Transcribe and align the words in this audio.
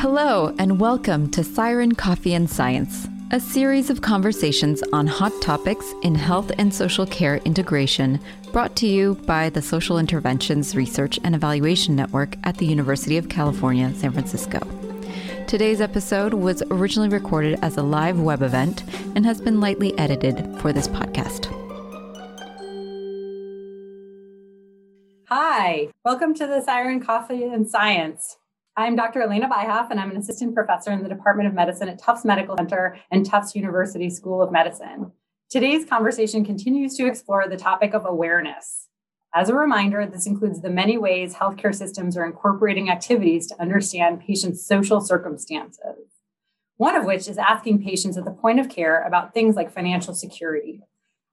Hello, 0.00 0.54
and 0.58 0.80
welcome 0.80 1.30
to 1.32 1.44
Siren 1.44 1.94
Coffee 1.94 2.32
and 2.32 2.48
Science, 2.48 3.06
a 3.32 3.38
series 3.38 3.90
of 3.90 4.00
conversations 4.00 4.82
on 4.94 5.06
hot 5.06 5.30
topics 5.42 5.92
in 6.02 6.14
health 6.14 6.50
and 6.56 6.72
social 6.72 7.04
care 7.04 7.36
integration 7.44 8.18
brought 8.50 8.74
to 8.76 8.86
you 8.86 9.16
by 9.26 9.50
the 9.50 9.60
Social 9.60 9.98
Interventions 9.98 10.74
Research 10.74 11.20
and 11.22 11.34
Evaluation 11.34 11.94
Network 11.94 12.36
at 12.44 12.56
the 12.56 12.64
University 12.64 13.18
of 13.18 13.28
California, 13.28 13.92
San 13.92 14.10
Francisco. 14.10 14.60
Today's 15.46 15.82
episode 15.82 16.32
was 16.32 16.62
originally 16.70 17.10
recorded 17.10 17.58
as 17.60 17.76
a 17.76 17.82
live 17.82 18.18
web 18.18 18.40
event 18.40 18.82
and 19.14 19.26
has 19.26 19.38
been 19.38 19.60
lightly 19.60 19.92
edited 19.98 20.58
for 20.60 20.72
this 20.72 20.88
podcast. 20.88 21.54
Hi, 25.26 25.90
welcome 26.06 26.32
to 26.36 26.46
the 26.46 26.62
Siren 26.62 27.00
Coffee 27.00 27.44
and 27.44 27.68
Science. 27.68 28.38
I'm 28.80 28.96
Dr. 28.96 29.20
Elena 29.20 29.46
Byhoff, 29.46 29.90
and 29.90 30.00
I'm 30.00 30.10
an 30.10 30.16
assistant 30.16 30.54
professor 30.54 30.90
in 30.90 31.02
the 31.02 31.08
Department 31.10 31.46
of 31.46 31.52
Medicine 31.52 31.90
at 31.90 31.98
Tufts 31.98 32.24
Medical 32.24 32.56
Center 32.56 32.96
and 33.10 33.26
Tufts 33.26 33.54
University 33.54 34.08
School 34.08 34.40
of 34.40 34.50
Medicine. 34.50 35.12
Today's 35.50 35.84
conversation 35.84 36.46
continues 36.46 36.96
to 36.96 37.06
explore 37.06 37.46
the 37.46 37.58
topic 37.58 37.92
of 37.92 38.06
awareness. 38.06 38.88
As 39.34 39.50
a 39.50 39.54
reminder, 39.54 40.06
this 40.06 40.26
includes 40.26 40.62
the 40.62 40.70
many 40.70 40.96
ways 40.96 41.34
healthcare 41.34 41.74
systems 41.74 42.16
are 42.16 42.24
incorporating 42.24 42.88
activities 42.88 43.46
to 43.48 43.60
understand 43.60 44.22
patients' 44.22 44.66
social 44.66 45.02
circumstances. 45.02 46.14
One 46.78 46.96
of 46.96 47.04
which 47.04 47.28
is 47.28 47.36
asking 47.36 47.84
patients 47.84 48.16
at 48.16 48.24
the 48.24 48.30
point 48.30 48.60
of 48.60 48.70
care 48.70 49.02
about 49.02 49.34
things 49.34 49.56
like 49.56 49.70
financial 49.70 50.14
security. 50.14 50.80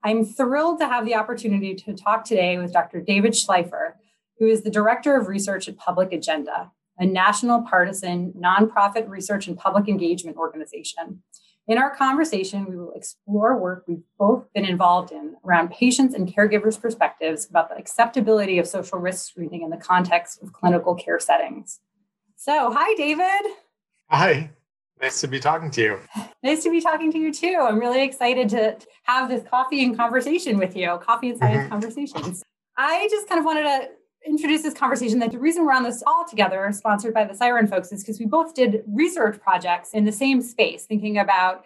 I'm 0.04 0.22
thrilled 0.26 0.80
to 0.80 0.86
have 0.86 1.06
the 1.06 1.14
opportunity 1.14 1.74
to 1.76 1.94
talk 1.94 2.24
today 2.24 2.58
with 2.58 2.74
Dr. 2.74 3.00
David 3.00 3.32
Schleifer, 3.32 3.94
who 4.38 4.46
is 4.48 4.64
the 4.64 4.70
Director 4.70 5.16
of 5.16 5.28
Research 5.28 5.66
at 5.66 5.78
Public 5.78 6.12
Agenda 6.12 6.72
a 6.98 7.06
national 7.06 7.62
partisan 7.62 8.32
nonprofit 8.32 9.08
research 9.08 9.46
and 9.46 9.56
public 9.56 9.88
engagement 9.88 10.36
organization. 10.36 11.22
In 11.68 11.76
our 11.76 11.94
conversation, 11.94 12.64
we 12.64 12.76
will 12.76 12.92
explore 12.92 13.58
work 13.58 13.84
we've 13.86 14.02
both 14.18 14.50
been 14.54 14.64
involved 14.64 15.12
in 15.12 15.36
around 15.44 15.70
patients 15.70 16.14
and 16.14 16.26
caregivers' 16.26 16.80
perspectives 16.80 17.46
about 17.48 17.68
the 17.68 17.76
acceptability 17.76 18.58
of 18.58 18.66
social 18.66 18.98
risk 18.98 19.28
screening 19.28 19.62
in 19.62 19.70
the 19.70 19.76
context 19.76 20.42
of 20.42 20.52
clinical 20.54 20.94
care 20.94 21.20
settings. 21.20 21.80
So, 22.36 22.72
hi, 22.72 22.94
David. 22.94 23.52
Hi. 24.08 24.50
Nice 25.00 25.20
to 25.20 25.28
be 25.28 25.38
talking 25.38 25.70
to 25.72 25.82
you. 25.82 25.98
Nice 26.42 26.62
to 26.64 26.70
be 26.70 26.80
talking 26.80 27.12
to 27.12 27.18
you 27.18 27.32
too. 27.32 27.58
I'm 27.60 27.78
really 27.78 28.02
excited 28.02 28.48
to 28.50 28.78
have 29.04 29.28
this 29.28 29.46
coffee 29.48 29.84
and 29.84 29.96
conversation 29.96 30.58
with 30.58 30.74
you, 30.74 30.98
coffee 31.02 31.30
and 31.30 31.38
science 31.38 31.58
mm-hmm. 31.58 31.68
conversations. 31.68 32.42
I 32.76 33.08
just 33.10 33.28
kind 33.28 33.38
of 33.38 33.44
wanted 33.44 33.62
to 33.64 33.88
introduce 34.28 34.62
this 34.62 34.74
conversation 34.74 35.18
that 35.20 35.32
the 35.32 35.38
reason 35.38 35.64
we're 35.64 35.72
on 35.72 35.82
this 35.82 36.02
all 36.06 36.24
together, 36.28 36.70
sponsored 36.72 37.14
by 37.14 37.24
the 37.24 37.34
Siren 37.34 37.66
folks, 37.66 37.92
is 37.92 38.02
because 38.02 38.18
we 38.20 38.26
both 38.26 38.54
did 38.54 38.82
research 38.86 39.40
projects 39.40 39.90
in 39.92 40.04
the 40.04 40.12
same 40.12 40.42
space, 40.42 40.84
thinking 40.84 41.18
about 41.18 41.64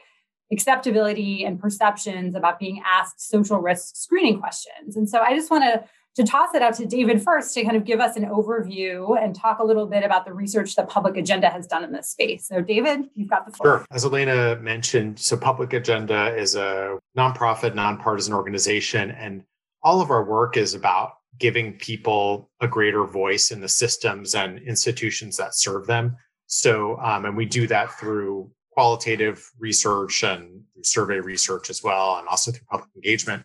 acceptability 0.52 1.44
and 1.44 1.58
perceptions 1.58 2.34
about 2.34 2.58
being 2.58 2.82
asked 2.84 3.20
social 3.28 3.58
risk 3.58 3.96
screening 3.96 4.38
questions. 4.38 4.96
And 4.96 5.08
so 5.08 5.20
I 5.20 5.34
just 5.34 5.50
want 5.50 5.64
to 5.64 5.84
to 6.14 6.24
toss 6.24 6.54
it 6.54 6.60
out 6.60 6.74
to 6.74 6.84
David 6.86 7.22
first 7.22 7.54
to 7.54 7.64
kind 7.64 7.76
of 7.76 7.84
give 7.84 7.98
us 7.98 8.16
an 8.16 8.24
overview 8.24 9.22
and 9.22 9.34
talk 9.34 9.60
a 9.60 9.64
little 9.64 9.86
bit 9.86 10.04
about 10.04 10.26
the 10.26 10.32
research 10.32 10.76
that 10.76 10.88
Public 10.88 11.16
Agenda 11.16 11.48
has 11.48 11.66
done 11.66 11.84
in 11.84 11.92
this 11.92 12.10
space. 12.10 12.46
So, 12.46 12.60
David, 12.60 13.08
you've 13.14 13.30
got 13.30 13.46
the 13.46 13.52
floor. 13.52 13.78
Sure. 13.78 13.86
As 13.90 14.04
Elena 14.04 14.56
mentioned, 14.56 15.18
so 15.18 15.36
Public 15.36 15.72
Agenda 15.72 16.34
is 16.36 16.54
a 16.54 16.98
nonprofit, 17.16 17.74
nonpartisan 17.74 18.34
organization, 18.34 19.10
and 19.12 19.42
all 19.82 20.02
of 20.02 20.10
our 20.10 20.22
work 20.22 20.56
is 20.56 20.74
about 20.74 21.14
giving 21.42 21.72
people 21.72 22.48
a 22.60 22.68
greater 22.68 23.04
voice 23.04 23.50
in 23.50 23.60
the 23.60 23.68
systems 23.68 24.36
and 24.36 24.60
institutions 24.60 25.36
that 25.36 25.56
serve 25.56 25.88
them. 25.88 26.16
So, 26.46 26.96
um, 27.00 27.24
and 27.24 27.36
we 27.36 27.46
do 27.46 27.66
that 27.66 27.98
through 27.98 28.48
qualitative 28.70 29.50
research 29.58 30.22
and 30.22 30.62
survey 30.82 31.18
research 31.18 31.68
as 31.68 31.82
well, 31.82 32.18
and 32.18 32.28
also 32.28 32.52
through 32.52 32.66
public 32.70 32.90
engagement. 32.94 33.42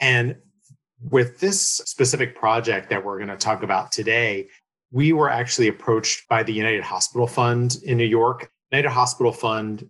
And 0.00 0.34
with 1.08 1.38
this 1.38 1.60
specific 1.62 2.34
project 2.34 2.90
that 2.90 3.04
we're 3.04 3.18
going 3.18 3.28
to 3.28 3.36
talk 3.36 3.62
about 3.62 3.92
today, 3.92 4.48
we 4.90 5.12
were 5.12 5.30
actually 5.30 5.68
approached 5.68 6.28
by 6.28 6.42
the 6.42 6.52
United 6.52 6.82
Hospital 6.82 7.28
Fund 7.28 7.76
in 7.84 7.96
New 7.96 8.04
York. 8.04 8.50
United 8.72 8.88
Hospital 8.88 9.32
Fund, 9.32 9.88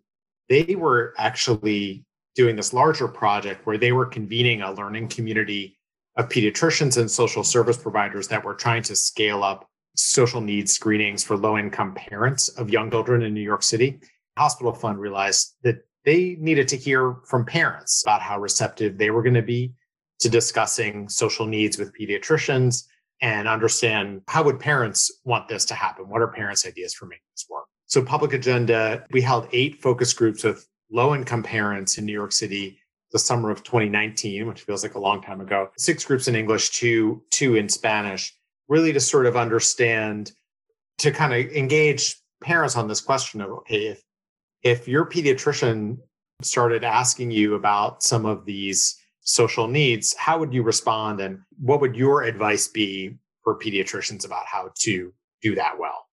they 0.51 0.75
were 0.77 1.15
actually 1.17 2.05
doing 2.35 2.55
this 2.55 2.75
larger 2.75 3.09
project 3.09 3.67
where 3.67 3.79
they 3.79 3.93
were 3.93 4.05
convening 4.05 4.61
a 4.61 4.73
learning 4.73 5.09
community 5.09 5.80
of 6.21 6.29
pediatricians 6.29 6.99
and 6.99 7.11
social 7.11 7.43
service 7.43 7.79
providers 7.79 8.29
that 8.29 8.45
were 8.45 8.55
trying 8.55 8.83
to 8.83 8.95
scale 8.95 9.43
up 9.43 9.67
social 9.97 10.41
needs 10.41 10.73
screenings 10.73 11.25
for 11.25 11.37
low 11.37 11.59
income 11.59 11.95
parents 11.95 12.49
of 12.51 12.71
young 12.71 12.91
children 12.91 13.23
in 13.23 13.35
New 13.35 13.41
York 13.41 13.63
City. 13.63 13.99
Hospital 14.39 14.73
Fund 14.73 14.99
realized 14.99 15.57
that 15.63 15.79
they 16.05 16.37
needed 16.39 16.69
to 16.69 16.77
hear 16.77 17.17
from 17.27 17.45
parents 17.45 18.03
about 18.05 18.23
how 18.23 18.39
receptive 18.39 18.97
they 18.97 19.11
were 19.11 19.23
going 19.23 19.35
to 19.35 19.43
be 19.43 19.73
to 20.21 20.29
discussing 20.29 21.09
social 21.09 21.47
needs 21.47 21.79
with 21.79 21.93
pediatricians 21.99 22.85
and 23.23 23.49
understand 23.49 24.23
how 24.29 24.43
would 24.43 24.61
parents 24.61 25.11
want 25.25 25.49
this 25.49 25.65
to 25.67 25.75
happen 25.75 26.09
what 26.09 26.23
are 26.23 26.29
parents 26.29 26.67
ideas 26.67 26.95
for 26.95 27.05
making 27.05 27.25
this 27.35 27.47
work 27.51 27.67
so 27.85 28.03
public 28.03 28.33
agenda 28.33 29.05
we 29.11 29.21
held 29.21 29.47
eight 29.53 29.83
focus 29.83 30.15
groups 30.15 30.43
with 30.43 30.67
low 30.91 31.15
income 31.15 31.43
parents 31.43 31.99
in 31.99 32.07
new 32.07 32.15
york 32.15 32.33
city 32.33 32.80
the 33.13 33.19
summer 33.19 33.51
of 33.51 33.63
2019, 33.63 34.47
which 34.47 34.63
feels 34.63 34.83
like 34.83 34.95
a 34.95 35.01
long 35.01 35.23
time 35.23 35.41
ago. 35.41 35.71
Six 35.77 36.05
groups 36.05 36.29
in 36.29 36.37
English, 36.37 36.71
two 36.71 37.23
two 37.31 37.57
in 37.57 37.69
Spanish, 37.69 38.35
really 38.69 38.93
to 38.93 39.01
sort 39.01 39.27
of 39.27 39.37
understand, 39.37 40.33
to 40.99 41.11
kind 41.11 41.33
of 41.33 41.53
engage 41.53 42.17
parents 42.43 42.77
on 42.77 42.89
this 42.89 43.01
question 43.01 43.41
of 43.41 43.51
okay, 43.51 43.87
if 43.87 44.03
if 44.63 44.89
your 44.89 45.07
pediatrician 45.07 45.99
started 46.43 46.85
asking 46.85 47.31
you 47.31 47.55
about 47.55 48.03
some 48.03 48.25
of 48.27 48.45
these 48.45 48.97
social 49.21 49.69
needs, 49.69 50.15
how 50.15 50.39
would 50.39 50.55
you 50.55 50.63
respond, 50.63 51.21
and 51.21 51.41
what 51.59 51.81
would 51.81 51.97
your 51.97 52.23
advice 52.23 52.69
be 52.69 53.17
for 53.43 53.59
pediatricians 53.59 54.25
about 54.25 54.47
how 54.47 54.71
to 54.81 55.13
do 55.43 55.55
that 55.55 55.79
well? 55.79 56.07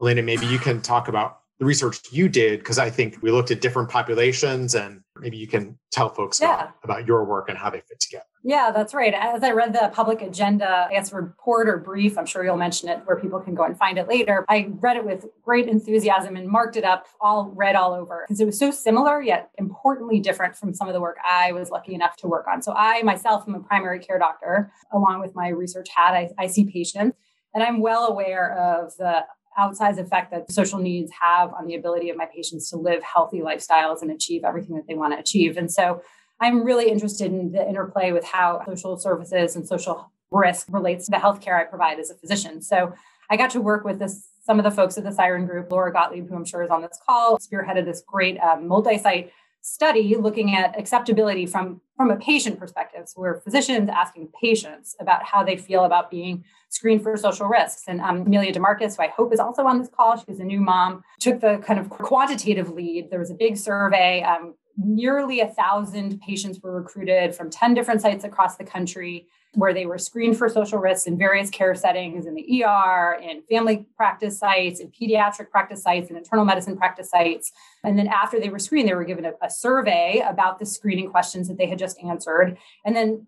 Elena, 0.00 0.22
maybe 0.22 0.46
you 0.46 0.58
can 0.58 0.80
talk 0.80 1.08
about 1.08 1.37
the 1.58 1.64
research 1.64 2.00
you 2.12 2.28
did 2.28 2.60
because 2.60 2.78
I 2.78 2.88
think 2.88 3.18
we 3.20 3.30
looked 3.30 3.50
at 3.50 3.60
different 3.60 3.90
populations 3.90 4.76
and 4.76 5.00
maybe 5.18 5.36
you 5.36 5.48
can 5.48 5.76
tell 5.90 6.08
folks 6.08 6.40
yeah. 6.40 6.54
about, 6.54 6.74
about 6.84 7.06
your 7.06 7.24
work 7.24 7.48
and 7.48 7.58
how 7.58 7.68
they 7.68 7.80
fit 7.80 7.98
together. 7.98 8.24
Yeah, 8.44 8.70
that's 8.70 8.94
right. 8.94 9.12
As 9.12 9.42
I 9.42 9.50
read 9.50 9.72
the 9.72 9.90
public 9.92 10.22
agenda, 10.22 10.86
I 10.88 10.92
guess 10.92 11.12
report 11.12 11.68
or 11.68 11.78
brief, 11.78 12.16
I'm 12.16 12.26
sure 12.26 12.44
you'll 12.44 12.56
mention 12.56 12.88
it 12.88 13.00
where 13.04 13.18
people 13.18 13.40
can 13.40 13.56
go 13.56 13.64
and 13.64 13.76
find 13.76 13.98
it 13.98 14.06
later. 14.08 14.44
I 14.48 14.70
read 14.78 14.96
it 14.96 15.04
with 15.04 15.26
great 15.42 15.68
enthusiasm 15.68 16.36
and 16.36 16.48
marked 16.48 16.76
it 16.76 16.84
up, 16.84 17.06
all 17.20 17.50
read 17.56 17.74
all 17.74 17.92
over 17.92 18.24
because 18.26 18.40
it 18.40 18.46
was 18.46 18.58
so 18.58 18.70
similar 18.70 19.20
yet 19.20 19.50
importantly 19.58 20.20
different 20.20 20.54
from 20.54 20.72
some 20.72 20.86
of 20.86 20.94
the 20.94 21.00
work 21.00 21.16
I 21.28 21.50
was 21.50 21.70
lucky 21.70 21.94
enough 21.94 22.16
to 22.18 22.28
work 22.28 22.46
on. 22.46 22.62
So 22.62 22.72
I 22.76 23.02
myself 23.02 23.44
am 23.48 23.56
a 23.56 23.60
primary 23.60 23.98
care 23.98 24.18
doctor. 24.18 24.70
Along 24.92 25.20
with 25.20 25.34
my 25.34 25.48
research 25.48 25.88
hat, 25.94 26.14
I, 26.14 26.30
I 26.38 26.46
see 26.46 26.64
patients. 26.64 27.16
And 27.54 27.64
I'm 27.64 27.80
well 27.80 28.06
aware 28.06 28.52
of 28.52 28.96
the 28.98 29.24
outsized 29.58 29.98
effect 29.98 30.30
that 30.30 30.50
social 30.50 30.78
needs 30.78 31.10
have 31.20 31.52
on 31.52 31.66
the 31.66 31.74
ability 31.74 32.10
of 32.10 32.16
my 32.16 32.26
patients 32.26 32.70
to 32.70 32.76
live 32.76 33.02
healthy 33.02 33.40
lifestyles 33.40 34.02
and 34.02 34.10
achieve 34.10 34.44
everything 34.44 34.76
that 34.76 34.86
they 34.86 34.94
want 34.94 35.12
to 35.12 35.18
achieve. 35.18 35.56
And 35.56 35.70
so 35.70 36.02
I'm 36.40 36.62
really 36.64 36.88
interested 36.88 37.32
in 37.32 37.52
the 37.52 37.68
interplay 37.68 38.12
with 38.12 38.24
how 38.24 38.62
social 38.66 38.96
services 38.96 39.56
and 39.56 39.66
social 39.66 40.12
risk 40.30 40.68
relates 40.70 41.06
to 41.06 41.10
the 41.10 41.16
healthcare 41.16 41.58
I 41.58 41.64
provide 41.64 41.98
as 41.98 42.10
a 42.10 42.14
physician. 42.14 42.62
So 42.62 42.92
I 43.30 43.36
got 43.36 43.50
to 43.50 43.60
work 43.60 43.84
with 43.84 43.98
this 43.98 44.28
some 44.48 44.58
of 44.58 44.64
the 44.64 44.70
folks 44.70 44.96
at 44.96 45.04
the 45.04 45.12
Siren 45.12 45.44
Group, 45.44 45.70
Laura 45.70 45.92
Gottlieb, 45.92 46.26
who 46.26 46.34
I'm 46.34 46.44
sure 46.46 46.62
is 46.62 46.70
on 46.70 46.80
this 46.80 46.98
call, 47.06 47.38
spearheaded 47.38 47.84
this 47.84 48.02
great 48.06 48.38
um, 48.38 48.66
multi-site 48.66 49.30
study 49.60 50.16
looking 50.16 50.54
at 50.54 50.78
acceptability 50.78 51.46
from, 51.46 51.80
from 51.96 52.10
a 52.10 52.16
patient 52.16 52.58
perspective. 52.58 53.08
So 53.08 53.20
we're 53.20 53.40
physicians 53.40 53.88
asking 53.92 54.28
patients 54.40 54.96
about 55.00 55.24
how 55.24 55.42
they 55.42 55.56
feel 55.56 55.84
about 55.84 56.10
being 56.10 56.44
screened 56.68 57.02
for 57.02 57.16
social 57.16 57.46
risks. 57.46 57.84
And 57.88 58.00
um, 58.00 58.22
Emilia 58.22 58.52
De 58.52 58.60
Marchis, 58.60 58.96
who 58.96 59.02
I 59.02 59.08
hope 59.08 59.32
is 59.32 59.40
also 59.40 59.64
on 59.64 59.78
this 59.78 59.88
call, 59.88 60.16
she's 60.16 60.40
a 60.40 60.44
new 60.44 60.60
mom, 60.60 61.02
took 61.20 61.40
the 61.40 61.58
kind 61.58 61.78
of 61.78 61.90
quantitative 61.90 62.70
lead. 62.70 63.10
There 63.10 63.18
was 63.18 63.30
a 63.30 63.34
big 63.34 63.56
survey. 63.56 64.22
Um, 64.22 64.54
nearly 64.76 65.40
a 65.40 65.48
thousand 65.48 66.20
patients 66.20 66.60
were 66.62 66.80
recruited 66.80 67.34
from 67.34 67.50
10 67.50 67.74
different 67.74 68.00
sites 68.00 68.24
across 68.24 68.56
the 68.56 68.64
country 68.64 69.26
where 69.54 69.72
they 69.72 69.86
were 69.86 69.98
screened 69.98 70.36
for 70.36 70.48
social 70.48 70.78
risks 70.78 71.06
in 71.06 71.16
various 71.16 71.50
care 71.50 71.74
settings 71.74 72.26
in 72.26 72.34
the 72.34 72.64
ER, 72.64 73.18
in 73.22 73.42
family 73.50 73.86
practice 73.96 74.38
sites, 74.38 74.80
in 74.80 74.90
pediatric 74.90 75.50
practice 75.50 75.82
sites, 75.82 76.10
in 76.10 76.16
internal 76.16 76.44
medicine 76.44 76.76
practice 76.76 77.10
sites. 77.10 77.50
And 77.82 77.98
then 77.98 78.08
after 78.08 78.38
they 78.38 78.50
were 78.50 78.58
screened, 78.58 78.88
they 78.88 78.94
were 78.94 79.04
given 79.04 79.24
a, 79.24 79.32
a 79.42 79.50
survey 79.50 80.22
about 80.26 80.58
the 80.58 80.66
screening 80.66 81.10
questions 81.10 81.48
that 81.48 81.56
they 81.56 81.66
had 81.66 81.78
just 81.78 81.98
answered. 82.02 82.58
And 82.84 82.94
then 82.94 83.26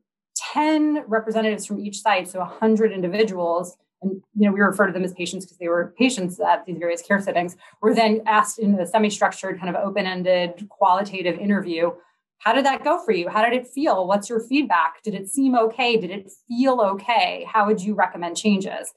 10 0.52 1.04
representatives 1.06 1.66
from 1.66 1.80
each 1.80 2.00
site, 2.00 2.28
so 2.28 2.40
100 2.40 2.92
individuals, 2.92 3.76
and 4.02 4.22
you 4.34 4.46
know 4.46 4.52
we 4.52 4.60
refer 4.60 4.86
to 4.86 4.92
them 4.92 5.04
as 5.04 5.12
patients 5.12 5.44
because 5.44 5.58
they 5.58 5.68
were 5.68 5.94
patients 5.98 6.40
at 6.40 6.64
these 6.64 6.78
various 6.78 7.02
care 7.02 7.20
settings, 7.20 7.56
were 7.82 7.94
then 7.94 8.22
asked 8.26 8.58
in 8.58 8.78
a 8.78 8.86
semi-structured, 8.86 9.58
kind 9.60 9.74
of 9.74 9.82
open-ended, 9.82 10.68
qualitative 10.68 11.38
interview 11.38 11.90
how 12.40 12.52
did 12.52 12.64
that 12.64 12.84
go 12.84 13.02
for 13.04 13.12
you? 13.12 13.28
How 13.28 13.44
did 13.44 13.52
it 13.52 13.66
feel? 13.66 14.06
What's 14.06 14.28
your 14.28 14.40
feedback? 14.40 15.02
Did 15.02 15.14
it 15.14 15.28
seem 15.28 15.54
okay? 15.54 15.96
Did 15.96 16.10
it 16.10 16.30
feel 16.48 16.80
okay? 16.80 17.46
How 17.50 17.66
would 17.66 17.80
you 17.80 17.94
recommend 17.94 18.36
changes? 18.36 18.92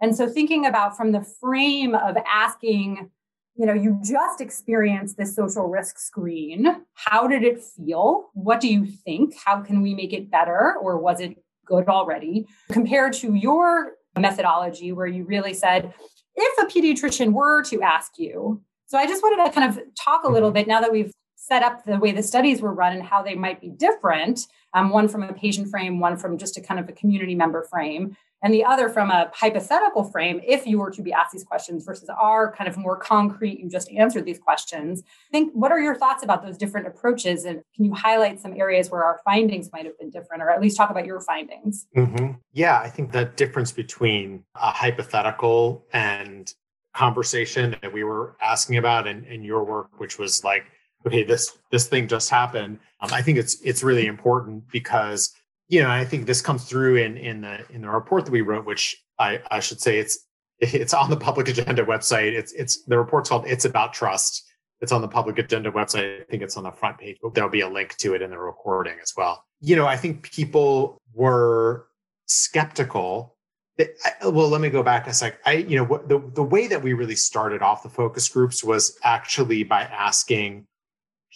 And 0.00 0.14
so, 0.14 0.28
thinking 0.28 0.66
about 0.66 0.96
from 0.96 1.12
the 1.12 1.24
frame 1.40 1.94
of 1.94 2.16
asking 2.26 3.10
you 3.58 3.66
know, 3.66 3.74
you 3.74 3.98
just 4.04 4.40
experienced 4.40 5.16
this 5.16 5.34
social 5.34 5.66
risk 5.66 5.98
screen. 5.98 6.84
How 6.94 7.26
did 7.26 7.42
it 7.42 7.60
feel? 7.60 8.30
What 8.32 8.60
do 8.60 8.68
you 8.68 8.86
think? 8.86 9.34
How 9.44 9.60
can 9.62 9.82
we 9.82 9.94
make 9.94 10.12
it 10.12 10.30
better? 10.30 10.76
Or 10.80 10.96
was 10.96 11.20
it 11.20 11.42
good 11.66 11.88
already? 11.88 12.46
Compared 12.70 13.14
to 13.14 13.34
your 13.34 13.94
methodology, 14.16 14.92
where 14.92 15.08
you 15.08 15.24
really 15.24 15.54
said, 15.54 15.92
if 16.36 16.58
a 16.58 16.72
pediatrician 16.72 17.32
were 17.32 17.64
to 17.64 17.82
ask 17.82 18.12
you, 18.16 18.62
so 18.86 18.96
I 18.96 19.06
just 19.06 19.24
wanted 19.24 19.44
to 19.44 19.50
kind 19.52 19.68
of 19.68 19.82
talk 20.00 20.22
a 20.22 20.30
little 20.30 20.50
mm-hmm. 20.50 20.54
bit 20.54 20.68
now 20.68 20.80
that 20.80 20.92
we've 20.92 21.12
set 21.48 21.62
up 21.62 21.84
the 21.84 21.98
way 21.98 22.12
the 22.12 22.22
studies 22.22 22.60
were 22.60 22.74
run 22.74 22.92
and 22.92 23.02
how 23.02 23.22
they 23.22 23.34
might 23.34 23.60
be 23.60 23.70
different 23.70 24.46
um, 24.74 24.90
one 24.90 25.08
from 25.08 25.22
a 25.22 25.32
patient 25.32 25.68
frame, 25.68 25.98
one 25.98 26.16
from 26.18 26.36
just 26.36 26.58
a 26.58 26.60
kind 26.60 26.78
of 26.78 26.88
a 26.88 26.92
community 26.92 27.34
member 27.34 27.62
frame, 27.62 28.14
and 28.42 28.52
the 28.52 28.64
other 28.64 28.88
from 28.90 29.10
a 29.10 29.30
hypothetical 29.34 30.04
frame 30.04 30.40
if 30.46 30.66
you 30.66 30.78
were 30.78 30.90
to 30.90 31.02
be 31.02 31.12
asked 31.12 31.32
these 31.32 31.44
questions 31.44 31.84
versus 31.84 32.08
our 32.10 32.52
kind 32.52 32.68
of 32.68 32.76
more 32.76 32.96
concrete, 32.96 33.58
you 33.58 33.68
just 33.68 33.90
answered 33.90 34.26
these 34.26 34.38
questions. 34.38 35.02
Think 35.32 35.52
what 35.54 35.72
are 35.72 35.80
your 35.80 35.94
thoughts 35.94 36.22
about 36.22 36.42
those 36.42 36.58
different 36.58 36.86
approaches? 36.86 37.46
And 37.46 37.62
can 37.74 37.86
you 37.86 37.94
highlight 37.94 38.40
some 38.40 38.54
areas 38.54 38.90
where 38.90 39.02
our 39.02 39.20
findings 39.24 39.72
might 39.72 39.86
have 39.86 39.98
been 39.98 40.10
different, 40.10 40.42
or 40.42 40.50
at 40.50 40.60
least 40.60 40.76
talk 40.76 40.90
about 40.90 41.06
your 41.06 41.20
findings? 41.20 41.86
Mm-hmm. 41.96 42.32
Yeah, 42.52 42.78
I 42.78 42.90
think 42.90 43.12
the 43.12 43.24
difference 43.24 43.72
between 43.72 44.44
a 44.54 44.70
hypothetical 44.70 45.86
and 45.92 46.52
conversation 46.94 47.76
that 47.80 47.92
we 47.92 48.04
were 48.04 48.36
asking 48.40 48.76
about 48.76 49.06
in, 49.06 49.24
in 49.24 49.42
your 49.42 49.64
work, 49.64 49.98
which 49.98 50.18
was 50.18 50.44
like, 50.44 50.64
okay, 51.06 51.22
this 51.22 51.58
this 51.70 51.86
thing 51.86 52.08
just 52.08 52.30
happened. 52.30 52.78
Um, 53.00 53.10
I 53.12 53.22
think 53.22 53.38
it's 53.38 53.60
it's 53.62 53.82
really 53.82 54.06
important 54.06 54.64
because 54.70 55.32
you 55.68 55.82
know 55.82 55.90
I 55.90 56.04
think 56.04 56.26
this 56.26 56.40
comes 56.40 56.64
through 56.64 56.96
in 56.96 57.16
in 57.16 57.40
the 57.40 57.64
in 57.70 57.82
the 57.82 57.90
report 57.90 58.24
that 58.24 58.32
we 58.32 58.40
wrote, 58.40 58.66
which 58.66 58.96
I 59.18 59.40
I 59.50 59.60
should 59.60 59.80
say 59.80 59.98
it's 59.98 60.26
it's 60.60 60.94
on 60.94 61.10
the 61.10 61.16
public 61.16 61.48
agenda 61.48 61.84
website. 61.84 62.32
It's 62.32 62.52
it's 62.52 62.84
the 62.84 62.98
report's 62.98 63.28
called 63.28 63.46
"It's 63.46 63.64
About 63.64 63.92
Trust." 63.92 64.44
It's 64.80 64.92
on 64.92 65.00
the 65.00 65.08
public 65.08 65.38
agenda 65.38 65.72
website. 65.72 66.20
I 66.20 66.24
think 66.24 66.42
it's 66.42 66.56
on 66.56 66.62
the 66.62 66.70
front 66.70 66.98
page. 66.98 67.16
But 67.20 67.34
there'll 67.34 67.50
be 67.50 67.62
a 67.62 67.68
link 67.68 67.96
to 67.96 68.14
it 68.14 68.22
in 68.22 68.30
the 68.30 68.38
recording 68.38 68.96
as 69.02 69.12
well. 69.16 69.44
You 69.60 69.74
know, 69.74 69.86
I 69.86 69.96
think 69.96 70.30
people 70.30 71.00
were 71.14 71.88
skeptical. 72.26 73.36
That, 73.76 73.90
well, 74.22 74.48
let 74.48 74.60
me 74.60 74.70
go 74.70 74.84
back 74.84 75.08
a 75.08 75.14
sec. 75.14 75.40
I, 75.44 75.54
you 75.54 75.78
know, 75.78 76.02
the 76.06 76.22
the 76.34 76.42
way 76.42 76.66
that 76.68 76.82
we 76.82 76.92
really 76.92 77.16
started 77.16 77.62
off 77.62 77.82
the 77.82 77.88
focus 77.88 78.28
groups 78.28 78.62
was 78.62 78.96
actually 79.02 79.64
by 79.64 79.82
asking 79.82 80.66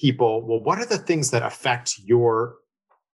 people, 0.01 0.47
well, 0.47 0.61
what 0.61 0.79
are 0.79 0.87
the 0.87 0.99
things 0.99 1.31
that 1.31 1.43
affect 1.43 1.99
your 1.99 2.57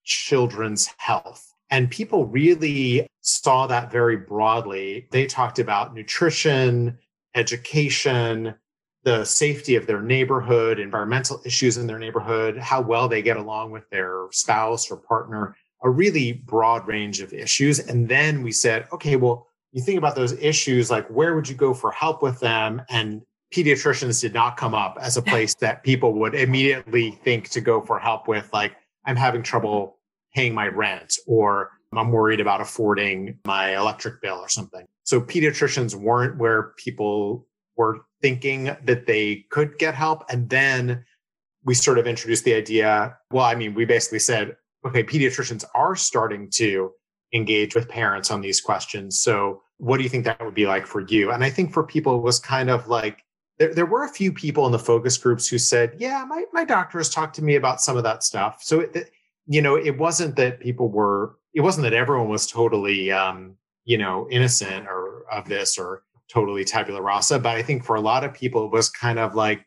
children's 0.04 0.90
health? 0.98 1.54
And 1.70 1.92
people 1.92 2.26
really 2.26 3.08
saw 3.22 3.68
that 3.68 3.92
very 3.92 4.18
broadly. 4.18 5.08
They 5.12 5.26
talked 5.26 5.60
about 5.60 5.94
nutrition, 5.94 6.98
education, 7.36 8.56
the 9.04 9.26
safety 9.26 9.76
of 9.76 9.88
their 9.88 10.02
neighborhood, 10.02 10.80
environmental 10.80 11.42
issues 11.46 11.78
in 11.78 11.88
their 11.88 12.00
neighborhood, 12.00 12.58
how 12.58 12.82
well 12.82 13.08
they 13.08 13.22
get 13.22 13.38
along 13.38 13.72
with 13.72 13.90
their 13.90 14.28
spouse 14.32 14.90
or 14.92 14.98
partner, 14.98 15.56
a 15.84 15.90
really 15.90 16.34
broad 16.34 16.88
range 16.88 17.22
of 17.22 17.34
issues. 17.34 17.80
And 17.80 18.10
then 18.10 18.44
we 18.44 18.52
said, 18.52 18.88
okay, 18.92 19.16
well, 19.16 19.48
you 19.72 19.82
think 19.82 19.98
about 19.98 20.16
those 20.16 20.34
issues, 20.34 20.90
like 20.90 21.08
where 21.08 21.36
would 21.36 21.48
you 21.48 21.56
go 21.56 21.74
for 21.74 21.92
help 21.92 22.22
with 22.22 22.40
them? 22.40 22.82
And 22.90 23.22
pediatricians 23.54 24.22
did 24.22 24.34
not 24.34 24.58
come 24.58 24.74
up 24.74 24.98
as 25.02 25.18
a 25.18 25.22
place 25.22 25.56
that 25.56 25.84
people 25.84 26.14
would 26.14 26.36
immediately 26.36 27.12
think 27.24 27.50
to 27.50 27.62
go 27.62 27.82
for 27.82 27.98
help 27.98 28.28
with 28.28 28.50
like 28.52 28.76
i'm 29.06 29.16
having 29.16 29.42
trouble 29.42 29.98
paying 30.36 30.54
my 30.54 30.68
rent 30.68 31.18
or 31.28 31.72
i'm 31.96 32.12
worried 32.12 32.40
about 32.40 32.62
affording 32.62 33.38
my 33.46 33.78
electric 33.78 34.22
bill 34.22 34.38
or 34.38 34.50
something. 34.50 34.86
So 35.04 35.22
pediatricians 35.22 35.96
weren't 35.96 36.38
where 36.38 36.74
people 36.78 37.48
were 37.78 38.00
thinking 38.22 38.76
that 38.84 39.06
they 39.06 39.46
could 39.52 39.78
get 39.78 39.96
help 39.96 40.26
and 40.30 40.50
then 40.50 41.06
we 41.64 41.74
sort 41.74 41.98
of 41.98 42.08
introduced 42.08 42.44
the 42.44 42.54
idea 42.54 43.16
well 43.32 43.46
i 43.46 43.56
mean 43.56 43.74
we 43.74 43.86
basically 43.86 44.20
said 44.20 44.56
okay 44.86 45.04
pediatricians 45.04 45.64
are 45.76 45.96
starting 45.96 46.50
to 46.50 46.92
engage 47.34 47.76
with 47.76 47.88
parents 47.88 48.32
on 48.32 48.42
these 48.42 48.60
questions 48.60 49.20
so 49.20 49.62
what 49.78 49.98
do 49.98 50.04
you 50.04 50.10
think 50.10 50.26
that 50.26 50.44
would 50.44 50.56
be 50.56 50.66
like 50.66 50.88
for 50.88 51.02
you? 51.02 51.32
And 51.32 51.44
i 51.44 51.50
think 51.50 51.72
for 51.72 51.84
people 51.84 52.18
it 52.18 52.24
was 52.24 52.40
kind 52.40 52.70
of 52.70 52.88
like 52.88 53.24
there, 53.60 53.74
there 53.74 53.86
were 53.86 54.04
a 54.04 54.10
few 54.10 54.32
people 54.32 54.66
in 54.66 54.72
the 54.72 54.80
focus 54.80 55.18
groups 55.18 55.48
who 55.48 55.58
said, 55.58 55.96
yeah, 55.98 56.26
my, 56.28 56.44
my 56.54 56.64
doctor 56.64 56.98
has 56.98 57.10
talked 57.10 57.36
to 57.36 57.44
me 57.44 57.56
about 57.56 57.82
some 57.82 57.98
of 57.98 58.04
that 58.04 58.24
stuff. 58.24 58.60
So, 58.62 58.82
it, 58.82 59.12
you 59.48 59.62
know, 59.62 59.76
it 59.76 59.98
wasn't 59.98 60.36
that 60.36 60.60
people 60.60 60.90
were, 60.90 61.38
it 61.54 61.62
wasn't 61.62 61.84
that 61.84 61.94
everyone 61.94 62.30
was 62.30 62.48
totally, 62.48 63.12
um, 63.12 63.56
you 63.86 63.98
know, 63.98 64.28
innocent 64.30 64.88
or 64.88 65.26
of 65.32 65.48
this 65.48 65.78
or 65.78 66.04
totally 66.30 66.66
tabula 66.66 67.02
rasa. 67.02 67.40
But 67.40 67.56
I 67.56 67.64
think 67.64 67.84
for 67.84 67.96
a 67.96 68.02
lot 68.02 68.24
of 68.24 68.34
people, 68.34 68.66
it 68.66 68.72
was 68.72 68.90
kind 68.90 69.18
of 69.18 69.34
like, 69.34 69.66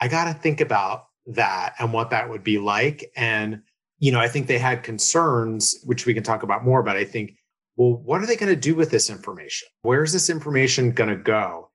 I 0.00 0.08
got 0.08 0.24
to 0.24 0.34
think 0.34 0.60
about 0.60 1.04
that 1.26 1.74
and 1.78 1.92
what 1.92 2.10
that 2.10 2.28
would 2.28 2.42
be 2.42 2.58
like. 2.58 3.12
And, 3.16 3.62
you 3.98 4.10
know, 4.10 4.18
I 4.18 4.28
think 4.28 4.46
they 4.46 4.58
had 4.58 4.82
concerns, 4.82 5.78
which 5.84 6.06
we 6.06 6.14
can 6.14 6.22
talk 6.22 6.42
about 6.42 6.64
more, 6.64 6.82
but 6.82 6.96
I 6.96 7.04
think, 7.04 7.34
well, 7.76 7.94
what 7.94 8.22
are 8.22 8.26
they 8.26 8.36
going 8.36 8.52
to 8.52 8.60
do 8.60 8.74
with 8.74 8.90
this 8.90 9.10
information? 9.10 9.68
Where's 9.82 10.12
this 10.12 10.30
information 10.30 10.92
going 10.92 11.10
to 11.10 11.16
go? 11.16 11.69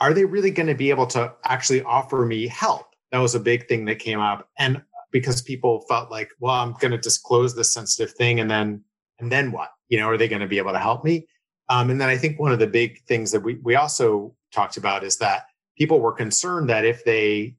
Are 0.00 0.12
they 0.12 0.24
really 0.24 0.50
going 0.50 0.66
to 0.66 0.74
be 0.74 0.90
able 0.90 1.06
to 1.08 1.32
actually 1.44 1.82
offer 1.82 2.24
me 2.24 2.46
help? 2.46 2.86
That 3.12 3.18
was 3.18 3.34
a 3.34 3.40
big 3.40 3.68
thing 3.68 3.84
that 3.86 3.98
came 3.98 4.20
up. 4.20 4.48
And 4.58 4.82
because 5.12 5.40
people 5.40 5.84
felt 5.88 6.10
like, 6.10 6.30
well, 6.40 6.54
I'm 6.54 6.72
going 6.74 6.90
to 6.90 6.98
disclose 6.98 7.54
this 7.54 7.72
sensitive 7.72 8.12
thing 8.14 8.40
and 8.40 8.50
then, 8.50 8.82
and 9.20 9.30
then 9.30 9.52
what? 9.52 9.70
You 9.88 9.98
know, 9.98 10.08
are 10.08 10.16
they 10.16 10.28
going 10.28 10.42
to 10.42 10.48
be 10.48 10.58
able 10.58 10.72
to 10.72 10.78
help 10.78 11.04
me? 11.04 11.28
Um, 11.68 11.90
and 11.90 12.00
then 12.00 12.08
I 12.08 12.16
think 12.16 12.38
one 12.38 12.52
of 12.52 12.58
the 12.58 12.66
big 12.66 13.02
things 13.04 13.30
that 13.30 13.40
we, 13.40 13.54
we 13.62 13.76
also 13.76 14.34
talked 14.52 14.76
about 14.76 15.04
is 15.04 15.18
that 15.18 15.46
people 15.76 16.00
were 16.00 16.12
concerned 16.12 16.68
that 16.70 16.84
if 16.84 17.04
they 17.04 17.54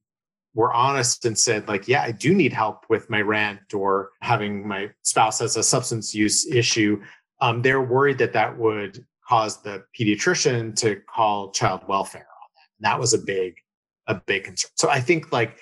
were 0.54 0.74
honest 0.74 1.26
and 1.26 1.38
said 1.38 1.68
like 1.68 1.88
yeah 1.88 2.02
i 2.02 2.12
do 2.12 2.34
need 2.34 2.54
help 2.54 2.86
with 2.90 3.10
my 3.10 3.22
rent 3.22 3.74
or 3.74 4.12
having 4.22 4.68
my 4.68 4.90
spouse 5.04 5.40
has 5.40 5.58
a 5.58 5.64
substance 5.64 6.16
use 6.16 6.48
issue 6.48 7.00
um, 7.42 7.62
they're 7.62 7.82
worried 7.82 8.18
that 8.18 8.34
that 8.34 8.58
would 8.58 9.06
cause 9.28 9.62
the 9.62 9.84
pediatrician 10.00 10.76
to 10.78 11.02
call 11.14 11.52
child 11.52 11.82
welfare 11.88 12.22
on 12.22 12.50
them. 12.56 12.70
and 12.80 12.86
that 12.86 13.00
was 13.00 13.14
a 13.14 13.18
big, 13.18 13.56
a 14.08 14.16
big 14.16 14.44
concern. 14.44 14.72
So 14.76 14.90
I 14.90 15.00
think 15.00 15.32
like 15.32 15.58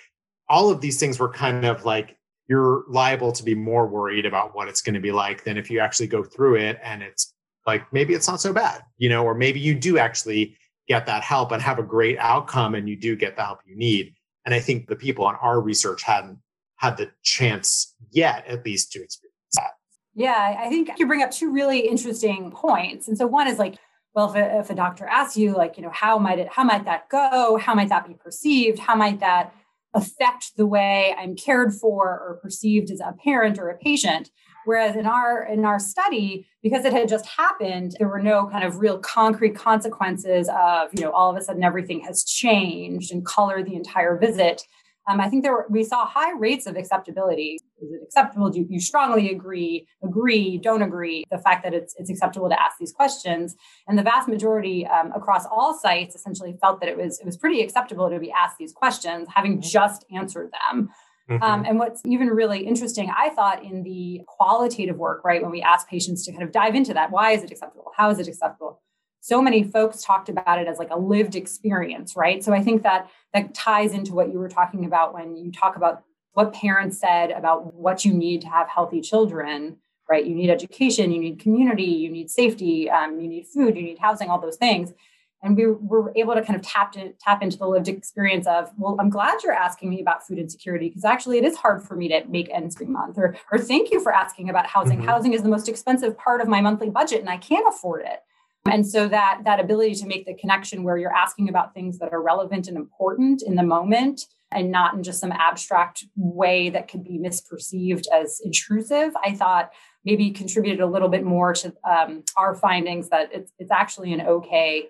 all 0.50 0.70
of 0.70 0.82
these 0.82 1.00
things 1.00 1.20
were 1.20 1.30
kind 1.30 1.66
of 1.66 1.86
like 1.86 2.18
you're 2.48 2.84
liable 2.90 3.32
to 3.32 3.44
be 3.44 3.56
more 3.56 3.88
worried 3.88 4.26
about 4.26 4.56
what 4.56 4.68
it's 4.68 4.82
going 4.82 4.96
to 4.96 5.00
be 5.00 5.12
like 5.12 5.44
than 5.44 5.58
if 5.58 5.72
you 5.72 5.80
actually 5.80 6.08
go 6.08 6.24
through 6.24 6.56
it 6.56 6.80
and 6.84 7.02
it's 7.02 7.34
like 7.66 7.92
maybe 7.94 8.14
it's 8.14 8.28
not 8.28 8.42
so 8.42 8.52
bad, 8.52 8.82
you 8.98 9.10
know, 9.10 9.24
or 9.24 9.34
maybe 9.34 9.60
you 9.60 9.74
do 9.74 9.98
actually 9.98 10.58
get 10.88 11.06
that 11.06 11.24
help 11.24 11.52
and 11.52 11.62
have 11.62 11.80
a 11.80 11.84
great 11.84 12.18
outcome 12.20 12.76
and 12.76 12.90
you 12.90 12.98
do 12.98 13.16
get 13.16 13.36
the 13.36 13.44
help 13.44 13.60
you 13.66 13.76
need. 13.76 14.14
And 14.46 14.54
I 14.54 14.60
think 14.60 14.88
the 14.88 14.96
people 14.96 15.26
on 15.26 15.36
our 15.36 15.62
research 15.62 16.04
hadn't 16.04 16.40
had 16.76 16.98
the 16.98 17.12
chance 17.24 17.96
yet, 18.12 18.46
at 18.46 18.66
least, 18.66 18.92
to 18.92 19.02
experience 19.02 19.38
that. 19.54 19.72
Yeah, 20.16 20.56
I 20.60 20.70
think 20.70 20.90
you 20.98 21.08
bring 21.08 21.24
up 21.24 21.32
two 21.32 21.52
really 21.52 21.88
interesting 21.88 22.52
points. 22.52 23.08
And 23.08 23.18
so 23.18 23.26
one 23.26 23.48
is 23.48 23.58
like 23.58 23.78
well 24.14 24.30
if 24.30 24.36
a, 24.36 24.60
if 24.60 24.70
a 24.70 24.76
doctor 24.76 25.06
asks 25.08 25.38
you 25.38 25.56
like 25.56 25.78
you 25.78 25.84
know 25.84 25.92
how 25.92 26.18
might 26.18 26.40
it 26.40 26.48
how 26.50 26.64
might 26.64 26.86
that 26.86 27.10
go 27.10 27.58
how 27.58 27.74
might 27.74 27.90
that 27.90 28.08
be 28.08 28.14
perceived 28.14 28.80
how 28.80 28.96
might 28.96 29.20
that 29.20 29.54
affect 29.94 30.56
the 30.58 30.66
way 30.66 31.16
i'm 31.18 31.36
cared 31.36 31.74
for 31.74 32.08
or 32.08 32.40
perceived 32.42 32.92
as 32.92 33.00
a 33.00 33.14
parent 33.24 33.60
or 33.60 33.70
a 33.70 33.78
patient 33.78 34.30
whereas 34.66 34.96
in 34.96 35.06
our 35.06 35.44
in 35.44 35.66
our 35.66 35.80
study 35.80 36.48
because 36.62 36.86
it 36.86 36.94
had 36.94 37.08
just 37.08 37.26
happened 37.26 37.96
there 38.00 38.08
were 38.08 38.22
no 38.22 38.48
kind 38.48 38.64
of 38.64 38.78
real 38.78 38.98
concrete 39.00 39.56
consequences 39.56 40.50
of 40.50 40.90
you 40.94 41.02
know 41.02 41.12
all 41.12 41.30
of 41.30 41.38
a 41.38 41.42
sudden 41.42 41.64
everything 41.64 42.00
has 42.00 42.24
changed 42.24 43.12
and 43.12 43.26
colored 43.26 43.66
the 43.66 43.76
entire 43.76 44.18
visit 44.18 44.64
um, 45.08 45.20
I 45.20 45.30
think 45.30 45.44
there 45.44 45.52
were, 45.52 45.66
we 45.70 45.84
saw 45.84 46.06
high 46.06 46.32
rates 46.32 46.66
of 46.66 46.78
acceptability. 46.78 47.60
Is 47.84 47.92
it 47.92 48.02
acceptable? 48.04 48.50
Do 48.50 48.66
you 48.68 48.80
strongly 48.80 49.30
agree, 49.32 49.88
agree, 50.04 50.58
don't 50.58 50.82
agree? 50.82 51.24
The 51.30 51.38
fact 51.38 51.64
that 51.64 51.74
it's, 51.74 51.96
it's 51.98 52.10
acceptable 52.10 52.50
to 52.50 52.62
ask 52.62 52.78
these 52.80 52.92
questions. 52.92 53.56
And 53.88 53.98
the 53.98 54.04
vast 54.04 54.28
majority 54.28 54.88
um, 54.88 55.12
across 55.14 55.46
all 55.46 55.78
sites 55.78 56.16
essentially 56.16 56.56
felt 56.62 56.80
that 56.80 56.90
it 56.90 56.98
was, 56.98 57.20
it 57.20 57.26
was 57.26 57.38
pretty 57.38 57.62
acceptable 57.62 58.10
to 58.10 58.20
be 58.20 58.32
asked 58.32 58.58
these 58.58 58.74
questions, 58.74 59.28
having 59.34 59.62
just 59.62 60.06
answered 60.16 60.52
them. 60.52 60.90
Mm-hmm. 61.30 61.44
Um, 61.44 61.66
and 61.66 61.80
what's 61.80 62.02
even 62.06 62.28
really 62.28 62.66
interesting, 62.66 63.12
I 63.16 63.30
thought, 63.30 63.64
in 63.64 63.84
the 63.84 64.22
qualitative 64.28 64.98
work, 64.98 65.24
right, 65.24 65.42
when 65.42 65.52
we 65.52 65.62
ask 65.62 65.88
patients 65.88 66.26
to 66.26 66.32
kind 66.32 66.44
of 66.44 66.52
dive 66.52 66.76
into 66.76 66.94
that, 66.94 67.12
why 67.12 67.32
is 67.32 67.44
it 67.44 67.52
acceptable? 67.52 67.92
How 67.96 68.10
is 68.10 68.20
it 68.20 68.28
acceptable? 68.28 68.82
so 69.24 69.42
many 69.42 69.64
folks 69.64 70.04
talked 70.04 70.28
about 70.28 70.60
it 70.60 70.68
as 70.68 70.78
like 70.78 70.90
a 70.92 71.00
lived 71.00 71.36
experience 71.36 72.14
right 72.16 72.44
so 72.44 72.54
i 72.54 72.62
think 72.62 72.84
that 72.84 73.10
that 73.34 73.54
ties 73.54 73.94
into 73.94 74.14
what 74.14 74.30
you 74.32 74.38
were 74.38 74.50
talking 74.50 74.84
about 74.84 75.14
when 75.14 75.38
you 75.38 75.50
talk 75.50 75.78
about 75.78 76.04
what 76.34 76.54
parents 76.54 77.00
said 77.00 77.32
about 77.32 77.74
what 77.74 78.04
you 78.04 78.14
need 78.14 78.42
to 78.42 78.48
have 78.48 78.68
healthy 78.70 79.02
children 79.02 79.78
right? 80.10 80.26
You 80.26 80.36
need 80.36 80.50
education 80.50 81.12
you 81.12 81.20
need 81.20 81.40
community 81.40 81.84
you 81.84 82.10
need 82.10 82.30
safety 82.30 82.90
um, 82.90 83.20
you 83.20 83.28
need 83.28 83.48
food 83.48 83.76
you 83.76 83.84
need 83.84 84.00
housing 84.00 84.30
all 84.30 84.40
those 84.40 84.58
things. 84.58 84.94
And 85.42 85.58
we 85.58 85.66
were 85.66 86.14
able 86.16 86.36
to 86.36 86.42
kind 86.42 86.56
of 86.56 86.62
tap, 86.62 86.94
to, 86.94 87.12
tap 87.20 87.44
into 87.44 87.58
the 87.58 87.68
lived 87.68 87.88
experience 87.88 88.48
of 88.48 88.72
well 88.78 88.96
i'm 89.00 89.10
glad 89.10 89.44
you're 89.44 89.54
asking 89.54 89.90
me 89.90 90.02
about 90.02 90.26
food 90.26 90.40
insecurity 90.40 90.90
because 90.90 91.06
actually 91.06 91.38
it 91.38 91.46
is 91.46 91.58
hard 91.58 91.84
for 91.84 91.96
me 91.96 92.08
to 92.10 92.24
make 92.26 92.50
ends 92.50 92.76
every 92.76 92.88
month 92.88 93.18
or, 93.18 93.36
or 93.52 93.58
thank 93.58 93.92
you 93.92 94.00
for 94.00 94.14
asking 94.14 94.50
about 94.50 94.66
housing. 94.68 95.00
Mm-hmm. 95.00 95.08
housing 95.08 95.34
is 95.34 95.42
the 95.42 95.50
most 95.50 95.68
expensive 95.68 96.18
part 96.18 96.42
of 96.42 96.48
my 96.48 96.62
monthly 96.62 96.90
budget 96.90 97.20
and 97.20 97.30
i 97.30 97.38
can't 97.38 97.68
afford 97.68 98.06
it. 98.06 98.20
And 98.66 98.88
so 98.88 99.10
that 99.10 99.42
that 99.44 99.60
ability 99.60 99.96
to 99.96 100.08
make 100.08 100.26
the 100.26 100.34
connection 100.34 100.84
where 100.84 100.98
you're 100.98 101.14
asking 101.14 101.50
about 101.50 101.74
things 101.74 102.00
that 102.00 102.14
are 102.14 102.22
relevant 102.22 102.68
and 102.70 102.78
important 102.78 103.42
in 103.42 103.56
the 103.56 103.64
moment 103.64 104.26
and 104.56 104.72
not 104.72 104.94
in 104.94 105.04
just 105.04 105.20
some 105.20 105.32
abstract 105.32 106.06
way 106.16 106.70
that 106.70 106.88
could 106.88 107.04
be 107.04 107.20
misperceived 107.20 108.06
as 108.14 108.42
intrusive, 108.44 109.14
I 109.24 109.34
thought 109.34 109.72
maybe 110.06 110.32
contributed 110.32 110.82
a 110.82 110.88
little 110.88 111.10
bit 111.10 111.24
more 111.24 111.54
to 111.54 111.74
um, 111.90 112.24
our 112.38 112.56
findings 112.56 113.10
that 113.10 113.30
it's, 113.34 113.52
it's 113.60 113.72
actually 113.72 114.14
an 114.14 114.22
okay 114.22 114.90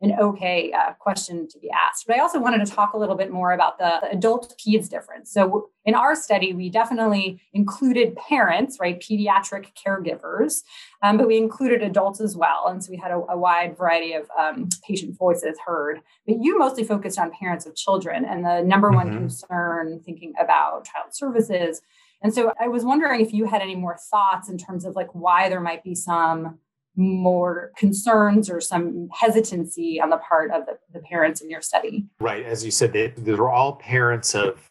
an 0.00 0.12
okay 0.20 0.72
uh, 0.72 0.92
question 0.92 1.48
to 1.48 1.58
be 1.58 1.68
asked. 1.70 2.06
But 2.06 2.16
I 2.16 2.20
also 2.20 2.38
wanted 2.38 2.64
to 2.64 2.72
talk 2.72 2.92
a 2.92 2.96
little 2.96 3.16
bit 3.16 3.32
more 3.32 3.52
about 3.52 3.78
the, 3.78 3.98
the 4.02 4.10
adult 4.10 4.54
peds 4.58 4.88
difference. 4.88 5.32
So 5.32 5.70
in 5.84 5.94
our 5.94 6.14
study, 6.14 6.52
we 6.52 6.70
definitely 6.70 7.40
included 7.52 8.14
parents, 8.16 8.78
right, 8.80 9.00
pediatric 9.00 9.68
caregivers, 9.74 10.62
um, 11.02 11.16
but 11.16 11.26
we 11.26 11.36
included 11.36 11.82
adults 11.82 12.20
as 12.20 12.36
well. 12.36 12.66
And 12.68 12.82
so 12.82 12.92
we 12.92 12.96
had 12.96 13.10
a, 13.10 13.16
a 13.28 13.36
wide 13.36 13.76
variety 13.76 14.12
of 14.12 14.28
um, 14.38 14.68
patient 14.86 15.16
voices 15.18 15.58
heard. 15.66 16.00
But 16.26 16.36
you 16.40 16.56
mostly 16.58 16.84
focused 16.84 17.18
on 17.18 17.32
parents 17.32 17.66
of 17.66 17.74
children 17.74 18.24
and 18.24 18.44
the 18.44 18.62
number 18.62 18.90
one 18.90 19.08
mm-hmm. 19.08 19.18
concern 19.18 20.00
thinking 20.04 20.32
about 20.38 20.84
child 20.84 21.12
services. 21.14 21.82
And 22.22 22.32
so 22.34 22.52
I 22.60 22.68
was 22.68 22.84
wondering 22.84 23.20
if 23.20 23.32
you 23.32 23.46
had 23.46 23.62
any 23.62 23.76
more 23.76 23.96
thoughts 24.10 24.48
in 24.48 24.58
terms 24.58 24.84
of 24.84 24.94
like 24.94 25.12
why 25.12 25.48
there 25.48 25.60
might 25.60 25.82
be 25.82 25.94
some 25.94 26.58
more 26.98 27.70
concerns 27.76 28.50
or 28.50 28.60
some 28.60 29.08
hesitancy 29.12 30.00
on 30.00 30.10
the 30.10 30.18
part 30.18 30.50
of 30.50 30.66
the, 30.66 30.76
the 30.92 30.98
parents 30.98 31.40
in 31.40 31.48
your 31.48 31.62
study. 31.62 32.04
Right. 32.18 32.44
As 32.44 32.64
you 32.64 32.72
said, 32.72 32.92
they, 32.92 33.14
they're 33.16 33.48
all 33.48 33.76
parents 33.76 34.34
of 34.34 34.68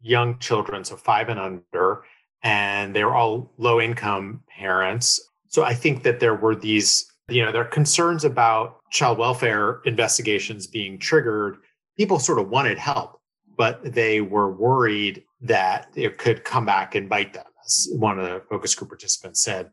young 0.00 0.38
children, 0.38 0.84
so 0.84 0.96
five 0.96 1.30
and 1.30 1.40
under, 1.40 2.04
and 2.42 2.94
they 2.94 3.02
were 3.02 3.14
all 3.14 3.50
low 3.56 3.80
income 3.80 4.42
parents. 4.48 5.20
So 5.48 5.64
I 5.64 5.74
think 5.74 6.02
that 6.02 6.20
there 6.20 6.34
were 6.34 6.54
these, 6.54 7.10
you 7.28 7.42
know, 7.42 7.50
there 7.50 7.62
are 7.62 7.68
concerns 7.68 8.24
about 8.24 8.80
child 8.90 9.16
welfare 9.18 9.80
investigations 9.86 10.66
being 10.66 10.98
triggered. 10.98 11.56
People 11.96 12.18
sort 12.18 12.38
of 12.38 12.50
wanted 12.50 12.78
help, 12.78 13.20
but 13.56 13.80
they 13.82 14.20
were 14.20 14.52
worried 14.52 15.24
that 15.40 15.88
it 15.96 16.18
could 16.18 16.44
come 16.44 16.66
back 16.66 16.94
and 16.94 17.08
bite 17.08 17.32
them, 17.32 17.46
as 17.64 17.88
one 17.92 18.18
of 18.18 18.26
the 18.26 18.42
focus 18.50 18.74
group 18.74 18.90
participants 18.90 19.42
said 19.42 19.70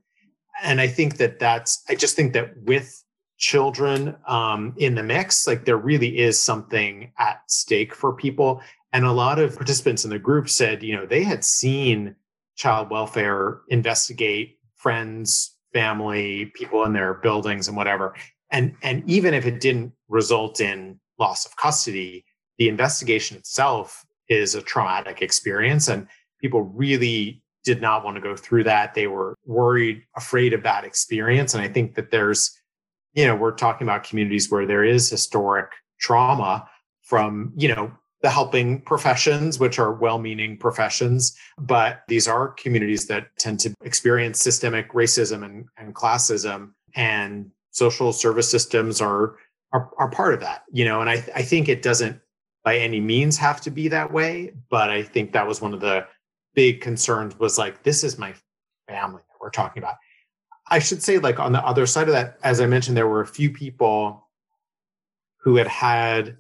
and 0.63 0.81
I 0.81 0.87
think 0.87 1.17
that 1.17 1.39
that's, 1.39 1.83
I 1.89 1.95
just 1.95 2.15
think 2.15 2.33
that 2.33 2.55
with 2.63 3.03
children 3.37 4.15
um, 4.27 4.73
in 4.77 4.95
the 4.95 5.03
mix, 5.03 5.47
like 5.47 5.65
there 5.65 5.77
really 5.77 6.19
is 6.19 6.41
something 6.41 7.11
at 7.19 7.41
stake 7.47 7.93
for 7.93 8.13
people. 8.13 8.61
And 8.93 9.05
a 9.05 9.11
lot 9.11 9.39
of 9.39 9.55
participants 9.55 10.05
in 10.05 10.09
the 10.09 10.19
group 10.19 10.49
said, 10.49 10.81
you 10.81 10.95
know, 10.95 11.05
they 11.05 11.23
had 11.23 11.43
seen 11.43 12.15
child 12.55 12.89
welfare 12.89 13.61
investigate 13.69 14.57
friends, 14.75 15.57
family, 15.73 16.51
people 16.55 16.83
in 16.85 16.93
their 16.93 17.15
buildings 17.15 17.67
and 17.67 17.75
whatever. 17.75 18.15
And, 18.51 18.75
and 18.81 19.03
even 19.09 19.33
if 19.33 19.45
it 19.45 19.59
didn't 19.59 19.91
result 20.07 20.61
in 20.61 20.99
loss 21.19 21.45
of 21.45 21.57
custody, 21.57 22.23
the 22.57 22.69
investigation 22.69 23.35
itself 23.35 24.05
is 24.29 24.55
a 24.55 24.61
traumatic 24.61 25.21
experience. 25.21 25.89
And 25.89 26.07
people 26.39 26.61
really 26.61 27.41
did 27.65 27.81
not 27.81 28.05
want 28.05 28.15
to 28.15 28.21
go 28.21 28.35
through 28.35 28.63
that. 28.63 28.93
They 28.93 29.07
were 29.07 29.35
worried, 29.45 30.03
afraid 30.15 30.53
of 30.53 30.63
that 30.63 30.85
experience. 30.85 31.53
And 31.53 31.61
I 31.61 31.67
think 31.67 31.95
that 31.95 32.11
there's, 32.11 32.57
you 33.13 33.25
know, 33.25 33.35
we're 33.35 33.51
talking 33.51 33.85
about 33.85 34.03
communities 34.03 34.49
where 34.49 34.65
there 34.65 34.83
is 34.83 35.09
historic 35.09 35.71
trauma 35.99 36.69
from, 37.01 37.51
you 37.57 37.67
know, 37.67 37.91
the 38.21 38.29
helping 38.29 38.81
professions, 38.81 39.59
which 39.59 39.77
are 39.77 39.93
well 39.93 40.17
meaning 40.17 40.57
professions, 40.57 41.37
but 41.59 42.01
these 42.07 42.27
are 42.27 42.49
communities 42.49 43.07
that 43.07 43.27
tend 43.37 43.59
to 43.59 43.73
experience 43.83 44.39
systemic 44.39 44.91
racism 44.93 45.43
and, 45.43 45.65
and 45.77 45.93
classism, 45.93 46.71
and 46.95 47.51
social 47.71 48.13
service 48.13 48.49
systems 48.49 49.01
are, 49.01 49.35
are, 49.73 49.91
are 49.97 50.09
part 50.09 50.33
of 50.33 50.39
that, 50.39 50.63
you 50.71 50.85
know, 50.85 51.01
and 51.01 51.09
I, 51.09 51.23
I 51.35 51.41
think 51.41 51.67
it 51.67 51.81
doesn't 51.81 52.19
by 52.63 52.77
any 52.77 52.99
means 52.99 53.37
have 53.37 53.61
to 53.61 53.69
be 53.69 53.87
that 53.89 54.11
way, 54.11 54.53
but 54.71 54.89
I 54.89 55.03
think 55.03 55.33
that 55.33 55.47
was 55.47 55.61
one 55.61 55.73
of 55.73 55.81
the 55.81 56.07
big 56.55 56.81
concerns 56.81 57.37
was 57.37 57.57
like, 57.57 57.83
this 57.83 58.03
is 58.03 58.17
my 58.17 58.33
family 58.87 59.21
that 59.27 59.37
we're 59.39 59.49
talking 59.49 59.83
about. 59.83 59.95
I 60.67 60.79
should 60.79 61.03
say, 61.03 61.19
like, 61.19 61.39
on 61.39 61.51
the 61.51 61.63
other 61.63 61.85
side 61.85 62.07
of 62.07 62.13
that, 62.13 62.39
as 62.43 62.59
I 62.59 62.65
mentioned, 62.65 62.97
there 62.97 63.07
were 63.07 63.21
a 63.21 63.27
few 63.27 63.51
people 63.51 64.27
who 65.37 65.57
had 65.57 65.67
had 65.67 66.37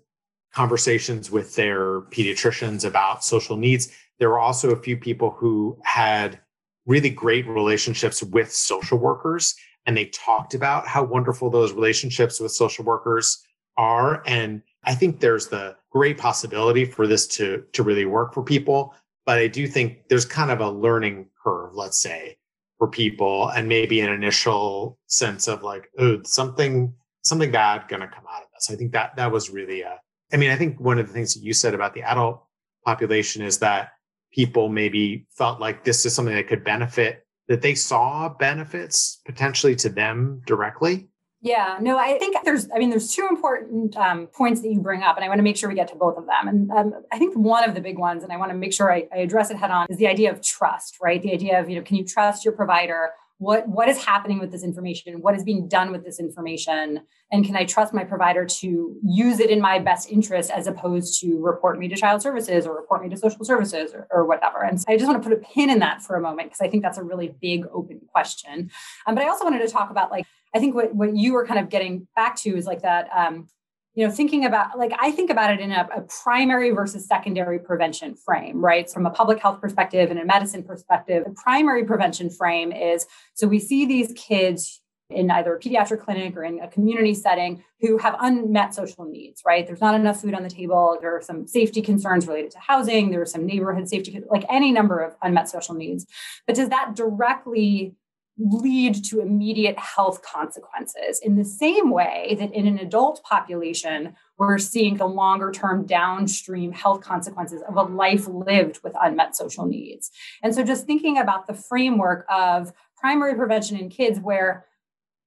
conversations 0.51 1.29
with 1.29 1.53
their 1.55 2.01
pediatricians 2.01 2.85
about 2.85 3.23
social 3.23 3.55
needs. 3.55 3.91
There 4.17 4.29
were 4.29 4.39
also 4.39 4.71
a 4.71 4.81
few 4.81 4.97
people 4.97 5.29
who 5.29 5.77
had 5.83 6.39
really 6.87 7.09
great 7.09 7.45
relationships 7.47 8.23
with 8.23 8.51
social 8.51 8.97
workers, 8.97 9.53
and 9.85 9.95
they 9.95 10.05
talked 10.05 10.55
about 10.55 10.87
how 10.87 11.03
wonderful 11.03 11.49
those 11.49 11.73
relationships 11.73 12.39
with 12.39 12.51
social 12.51 12.83
workers 12.83 13.43
are. 13.77 14.23
And 14.25 14.63
I 14.85 14.95
think 14.95 15.19
there's 15.19 15.47
the 15.47 15.75
great 15.91 16.17
possibility 16.17 16.85
for 16.85 17.05
this 17.05 17.27
to, 17.27 17.63
to 17.73 17.83
really 17.83 18.05
work 18.05 18.33
for 18.33 18.43
people 18.43 18.95
but 19.25 19.37
I 19.37 19.47
do 19.47 19.67
think 19.67 20.07
there's 20.09 20.25
kind 20.25 20.51
of 20.51 20.59
a 20.59 20.69
learning 20.69 21.27
curve, 21.43 21.73
let's 21.73 22.01
say, 22.01 22.37
for 22.77 22.87
people, 22.87 23.49
and 23.49 23.67
maybe 23.67 24.01
an 24.01 24.11
initial 24.11 24.99
sense 25.07 25.47
of 25.47 25.63
like, 25.63 25.89
oh, 25.97 26.21
something 26.23 26.93
something 27.23 27.51
bad 27.51 27.89
to 27.89 27.97
come 27.97 28.01
out 28.01 28.43
of 28.43 28.47
this. 28.53 28.69
I 28.69 28.75
think 28.75 28.91
that 28.91 29.15
that 29.15 29.31
was 29.31 29.49
really 29.49 29.81
a. 29.81 29.99
I 30.31 30.37
mean, 30.37 30.51
I 30.51 30.55
think 30.55 30.79
one 30.79 30.99
of 30.99 31.07
the 31.07 31.13
things 31.13 31.33
that 31.33 31.43
you 31.43 31.53
said 31.53 31.73
about 31.73 31.93
the 31.93 32.03
adult 32.03 32.43
population 32.85 33.41
is 33.41 33.59
that 33.59 33.91
people 34.31 34.69
maybe 34.69 35.27
felt 35.31 35.59
like 35.59 35.83
this 35.83 36.05
is 36.05 36.13
something 36.13 36.35
that 36.35 36.47
could 36.47 36.63
benefit 36.63 37.25
that 37.47 37.61
they 37.61 37.75
saw 37.75 38.29
benefits 38.29 39.21
potentially 39.25 39.75
to 39.75 39.89
them 39.89 40.41
directly 40.45 41.07
yeah, 41.45 41.77
no, 41.79 41.95
I 41.95 42.17
think 42.17 42.35
there's, 42.43 42.67
I 42.73 42.79
mean, 42.79 42.89
there's 42.89 43.13
two 43.13 43.27
important 43.29 43.95
um, 43.95 44.25
points 44.25 44.61
that 44.61 44.69
you 44.69 44.79
bring 44.79 45.03
up, 45.03 45.15
and 45.15 45.23
I 45.23 45.27
want 45.27 45.37
to 45.37 45.43
make 45.43 45.55
sure 45.55 45.69
we 45.69 45.75
get 45.75 45.87
to 45.89 45.95
both 45.95 46.17
of 46.17 46.25
them. 46.25 46.47
And 46.47 46.71
um, 46.71 47.03
I 47.11 47.19
think 47.19 47.35
one 47.35 47.63
of 47.69 47.75
the 47.75 47.81
big 47.81 47.99
ones, 47.99 48.23
and 48.23 48.33
I 48.33 48.37
want 48.37 48.49
to 48.49 48.57
make 48.57 48.73
sure 48.73 48.91
I, 48.91 49.07
I 49.13 49.19
address 49.19 49.51
it 49.51 49.57
head 49.57 49.69
on, 49.69 49.85
is 49.87 49.97
the 49.97 50.07
idea 50.07 50.31
of 50.31 50.41
trust, 50.41 50.97
right? 50.99 51.21
The 51.21 51.31
idea 51.31 51.59
of, 51.59 51.69
you 51.69 51.75
know, 51.75 51.83
can 51.83 51.97
you 51.97 52.03
trust 52.03 52.45
your 52.45 52.55
provider? 52.55 53.11
What 53.37 53.67
what 53.67 53.89
is 53.89 54.03
happening 54.03 54.39
with 54.39 54.51
this 54.51 54.63
information? 54.63 55.21
What 55.21 55.35
is 55.35 55.43
being 55.43 55.67
done 55.67 55.91
with 55.91 56.03
this 56.03 56.19
information? 56.19 57.01
And 57.31 57.45
can 57.45 57.55
I 57.55 57.65
trust 57.65 57.93
my 57.93 58.05
provider 58.05 58.45
to 58.45 58.95
use 59.03 59.39
it 59.39 59.49
in 59.49 59.59
my 59.61 59.77
best 59.77 60.09
interest 60.09 60.49
as 60.49 60.65
opposed 60.67 61.19
to 61.21 61.37
report 61.43 61.77
me 61.77 61.87
to 61.89 61.95
child 61.95 62.21
services 62.21 62.65
or 62.65 62.75
report 62.75 63.03
me 63.03 63.09
to 63.09 63.17
social 63.17 63.43
services 63.43 63.93
or, 63.93 64.07
or 64.09 64.25
whatever? 64.25 64.63
And 64.63 64.79
so 64.79 64.85
I 64.87 64.95
just 64.95 65.07
want 65.07 65.21
to 65.21 65.29
put 65.29 65.37
a 65.37 65.41
pin 65.41 65.69
in 65.69 65.79
that 65.79 66.01
for 66.01 66.15
a 66.15 66.21
moment 66.21 66.49
because 66.49 66.61
I 66.61 66.69
think 66.69 66.81
that's 66.81 66.97
a 66.97 67.03
really 67.03 67.35
big 67.39 67.65
open 67.73 67.99
question. 68.07 68.71
Um, 69.05 69.15
but 69.15 69.23
I 69.23 69.27
also 69.27 69.43
wanted 69.43 69.59
to 69.59 69.67
talk 69.67 69.91
about 69.91 70.11
like 70.11 70.25
I 70.55 70.59
think 70.59 70.73
what, 70.73 70.95
what 70.95 71.15
you 71.15 71.33
were 71.33 71.45
kind 71.45 71.59
of 71.59 71.69
getting 71.69 72.07
back 72.15 72.37
to 72.37 72.55
is 72.55 72.65
like 72.65 72.81
that, 72.83 73.09
um, 73.13 73.47
you 73.93 74.05
know, 74.05 74.11
thinking 74.11 74.45
about 74.45 74.77
like 74.77 74.93
I 74.97 75.11
think 75.11 75.29
about 75.29 75.53
it 75.53 75.59
in 75.59 75.71
a, 75.71 75.87
a, 75.95 76.01
primary 76.23 76.71
versus 76.71 77.07
secondary 77.07 77.59
prevention 77.59 78.15
frame, 78.15 78.63
right? 78.63 78.89
From 78.89 79.05
a 79.05 79.09
public 79.09 79.39
health 79.39 79.61
perspective 79.61 80.09
and 80.11 80.19
a 80.19 80.25
medicine 80.25 80.63
perspective, 80.63 81.25
the 81.25 81.31
primary 81.31 81.83
prevention 81.83 82.29
frame 82.29 82.71
is 82.71 83.05
so 83.35 83.47
we 83.47 83.59
see 83.59 83.85
these 83.85 84.13
kids 84.13 84.81
in 85.09 85.29
either 85.29 85.55
a 85.55 85.59
pediatric 85.59 86.03
clinic 86.03 86.35
or 86.35 86.43
in 86.43 86.59
a 86.59 86.67
community 86.67 87.13
setting 87.13 87.63
who 87.79 87.97
have 87.97 88.15
unmet 88.21 88.73
social 88.73 89.05
needs, 89.05 89.43
right? 89.45 89.67
There's 89.67 89.81
not 89.81 89.93
enough 89.93 90.21
food 90.21 90.33
on 90.33 90.41
the 90.41 90.49
table. 90.49 90.97
There 90.99 91.15
are 91.15 91.21
some 91.21 91.47
safety 91.47 91.81
concerns 91.81 92.27
related 92.27 92.51
to 92.51 92.59
housing. 92.59 93.11
There 93.11 93.21
are 93.21 93.25
some 93.25 93.45
neighborhood 93.45 93.87
safety, 93.87 94.19
like 94.29 94.45
any 94.49 94.71
number 94.71 94.99
of 94.99 95.15
unmet 95.21 95.47
social 95.47 95.75
needs. 95.75 96.07
But 96.47 96.55
does 96.55 96.69
that 96.69 96.95
directly 96.95 97.93
lead 98.37 99.01
to 99.05 99.21
immediate 99.21 99.79
health 99.79 100.21
consequences 100.21 101.19
in 101.23 101.37
the 101.37 101.45
same 101.45 101.89
way 101.89 102.35
that 102.37 102.53
in 102.53 102.67
an 102.67 102.77
adult 102.77 103.23
population 103.23 104.13
we're 104.37 104.57
seeing 104.57 104.97
the 104.97 105.05
longer 105.05 105.51
term 105.51 105.85
downstream 105.85 106.73
health 106.73 107.01
consequences 107.01 107.63
of 107.67 107.77
a 107.77 107.81
life 107.81 108.27
lived 108.27 108.79
with 108.83 108.93
unmet 109.01 109.35
social 109.35 109.65
needs. 109.65 110.11
And 110.43 110.53
so 110.53 110.63
just 110.63 110.85
thinking 110.85 111.17
about 111.17 111.47
the 111.47 111.53
framework 111.53 112.25
of 112.29 112.73
primary 112.97 113.35
prevention 113.35 113.77
in 113.77 113.89
kids 113.89 114.19
where 114.19 114.65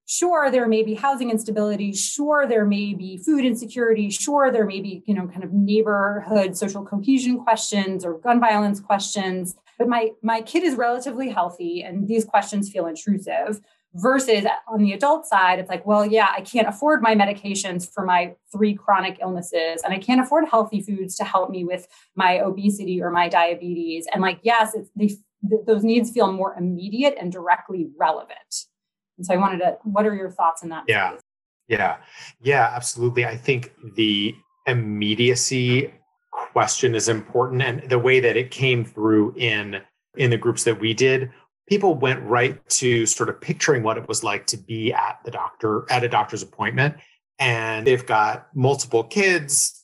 sure 0.07 0.51
there 0.51 0.67
may 0.67 0.83
be 0.83 0.95
housing 0.95 1.31
instability 1.31 1.93
sure 1.93 2.47
there 2.47 2.65
may 2.65 2.95
be 2.95 3.19
food 3.19 3.45
insecurity 3.45 4.09
sure 4.09 4.51
there 4.51 4.65
may 4.65 4.81
be 4.81 5.03
you 5.05 5.15
know 5.15 5.29
kind 5.29 5.45
of 5.45 5.53
neighborhood 5.53 6.57
social 6.57 6.83
cohesion 6.83 7.39
questions 7.39 8.07
or 8.07 8.15
gun 8.19 8.41
violence 8.41 8.81
questions 8.81 9.55
but 9.79 9.89
my 9.89 10.11
my 10.23 10.41
kid 10.43 10.63
is 10.63 10.75
relatively 10.75 11.29
healthy 11.29 11.83
and 11.83 12.09
these 12.09 12.25
questions 12.25 12.71
feel 12.71 12.87
intrusive 12.87 13.61
versus 13.95 14.45
on 14.69 14.83
the 14.83 14.93
adult 14.93 15.27
side 15.27 15.59
it's 15.59 15.71
like 15.71 15.85
well 15.87 16.05
yeah 16.05 16.29
i 16.37 16.43
can't 16.43 16.69
afford 16.69 17.01
my 17.01 17.15
medications 17.15 17.91
for 17.91 18.05
my 18.05 18.35
three 18.53 18.75
chronic 18.75 19.17
illnesses 19.23 19.81
and 19.83 19.95
i 19.95 19.99
can't 19.99 20.21
afford 20.21 20.45
healthy 20.47 20.83
foods 20.83 21.17
to 21.17 21.25
help 21.25 21.49
me 21.49 21.65
with 21.65 21.89
my 22.15 22.39
obesity 22.41 23.01
or 23.01 23.11
my 23.11 23.29
diabetes. 23.29 24.07
And 24.13 24.21
like 24.23 24.41
yes 24.43 24.75
it's 24.75 24.91
those 25.67 25.85
needs 25.85 26.11
feel 26.11 26.33
more 26.33 26.55
immediate 26.59 27.15
and 27.21 27.31
directly 27.31 27.89
relevant. 27.97 28.67
And 29.17 29.27
so 29.27 29.35
i 29.35 29.37
wanted 29.37 29.59
to 29.59 29.79
what 29.85 30.07
are 30.07 30.15
your 30.15 30.31
thoughts 30.31 30.63
on 30.63 30.69
that? 30.71 30.85
Yeah. 30.89 31.17
Yeah. 31.69 31.97
Yeah 32.41 32.71
absolutely. 32.75 33.25
I 33.25 33.37
think 33.37 33.73
the 33.95 34.35
immediacy 34.67 35.93
question 36.53 36.95
is 36.95 37.09
important 37.09 37.63
and 37.63 37.89
the 37.89 37.99
way 37.99 38.21
that 38.21 38.37
it 38.37 38.51
came 38.51 38.85
through 38.85 39.35
in 39.37 39.81
in 40.17 40.31
the 40.31 40.37
groups 40.37 40.65
that 40.65 40.81
we 40.81 40.95
did 40.95 41.31
people 41.69 41.95
went 41.95 42.23
right 42.23 42.67
to 42.71 43.07
sort 43.07 43.29
of 43.29 43.41
picturing 43.41 43.83
what 43.83 43.99
it 43.99 44.09
was 44.09 44.25
like 44.25 44.47
to 44.47 44.57
be 44.57 44.93
at 44.93 45.19
the 45.25 45.31
doctor 45.31 45.85
at 45.91 46.03
a 46.03 46.09
doctor's 46.09 46.43
appointment. 46.43 46.97
And 47.39 47.87
they've 47.87 48.05
got 48.05 48.49
multiple 48.55 49.05
kids 49.05 49.75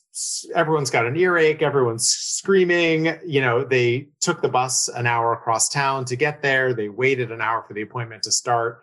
everyone's 0.55 0.89
got 0.89 1.05
an 1.05 1.17
earache 1.17 1.61
everyone's 1.61 2.07
screaming 2.07 3.19
you 3.25 3.41
know 3.41 3.65
they 3.65 4.07
took 4.21 4.41
the 4.41 4.47
bus 4.47 4.87
an 4.87 5.05
hour 5.05 5.33
across 5.33 5.67
town 5.67 6.05
to 6.05 6.15
get 6.15 6.41
there 6.41 6.73
they 6.73 6.87
waited 6.87 7.33
an 7.33 7.41
hour 7.41 7.65
for 7.67 7.73
the 7.73 7.81
appointment 7.81 8.23
to 8.23 8.31
start. 8.31 8.81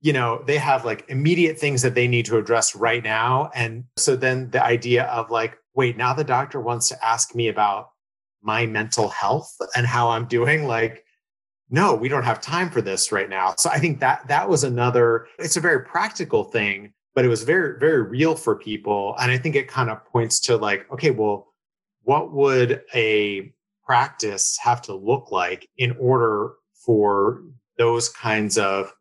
You 0.00 0.12
know 0.12 0.42
they 0.46 0.58
have 0.58 0.84
like 0.84 1.04
immediate 1.08 1.58
things 1.58 1.82
that 1.82 1.94
they 1.94 2.08
need 2.08 2.26
to 2.26 2.38
address 2.38 2.76
right 2.76 3.02
now 3.02 3.50
and 3.54 3.84
so 3.96 4.16
then 4.16 4.50
the 4.50 4.62
idea 4.62 5.04
of 5.04 5.30
like 5.30 5.56
wait 5.76 5.96
now 5.96 6.12
the 6.12 6.24
doctor 6.24 6.60
wants 6.60 6.88
to 6.88 7.06
ask 7.06 7.34
me 7.34 7.48
about 7.48 7.90
my 8.42 8.66
mental 8.66 9.08
health 9.08 9.54
and 9.76 9.86
how 9.86 10.08
i'm 10.08 10.26
doing 10.26 10.66
like 10.66 11.04
no 11.70 11.94
we 11.94 12.08
don't 12.08 12.24
have 12.24 12.40
time 12.40 12.70
for 12.70 12.80
this 12.80 13.12
right 13.12 13.28
now. 13.28 13.54
So 13.56 13.70
i 13.70 13.78
think 13.78 14.00
that 14.00 14.26
that 14.28 14.48
was 14.48 14.64
another 14.64 15.28
it's 15.38 15.56
a 15.56 15.60
very 15.60 15.84
practical 15.84 16.44
thing 16.44 16.92
but 17.14 17.24
it 17.24 17.28
was 17.28 17.44
very 17.44 17.78
very 17.78 18.02
real 18.02 18.36
for 18.36 18.56
people. 18.56 19.14
And 19.18 19.30
i 19.30 19.38
think 19.38 19.56
it 19.56 19.68
kind 19.68 19.90
of 19.90 20.04
points 20.04 20.40
to 20.40 20.56
like 20.56 20.90
okay 20.92 21.10
well 21.10 21.52
what 22.02 22.32
would 22.32 22.82
a 22.94 23.52
practice 23.84 24.56
have 24.60 24.82
to 24.82 24.94
look 24.94 25.30
like 25.32 25.68
in 25.76 25.96
order 25.98 26.54
for 26.84 27.42
those 27.78 28.08
kinds 28.08 28.58
of 28.58 28.92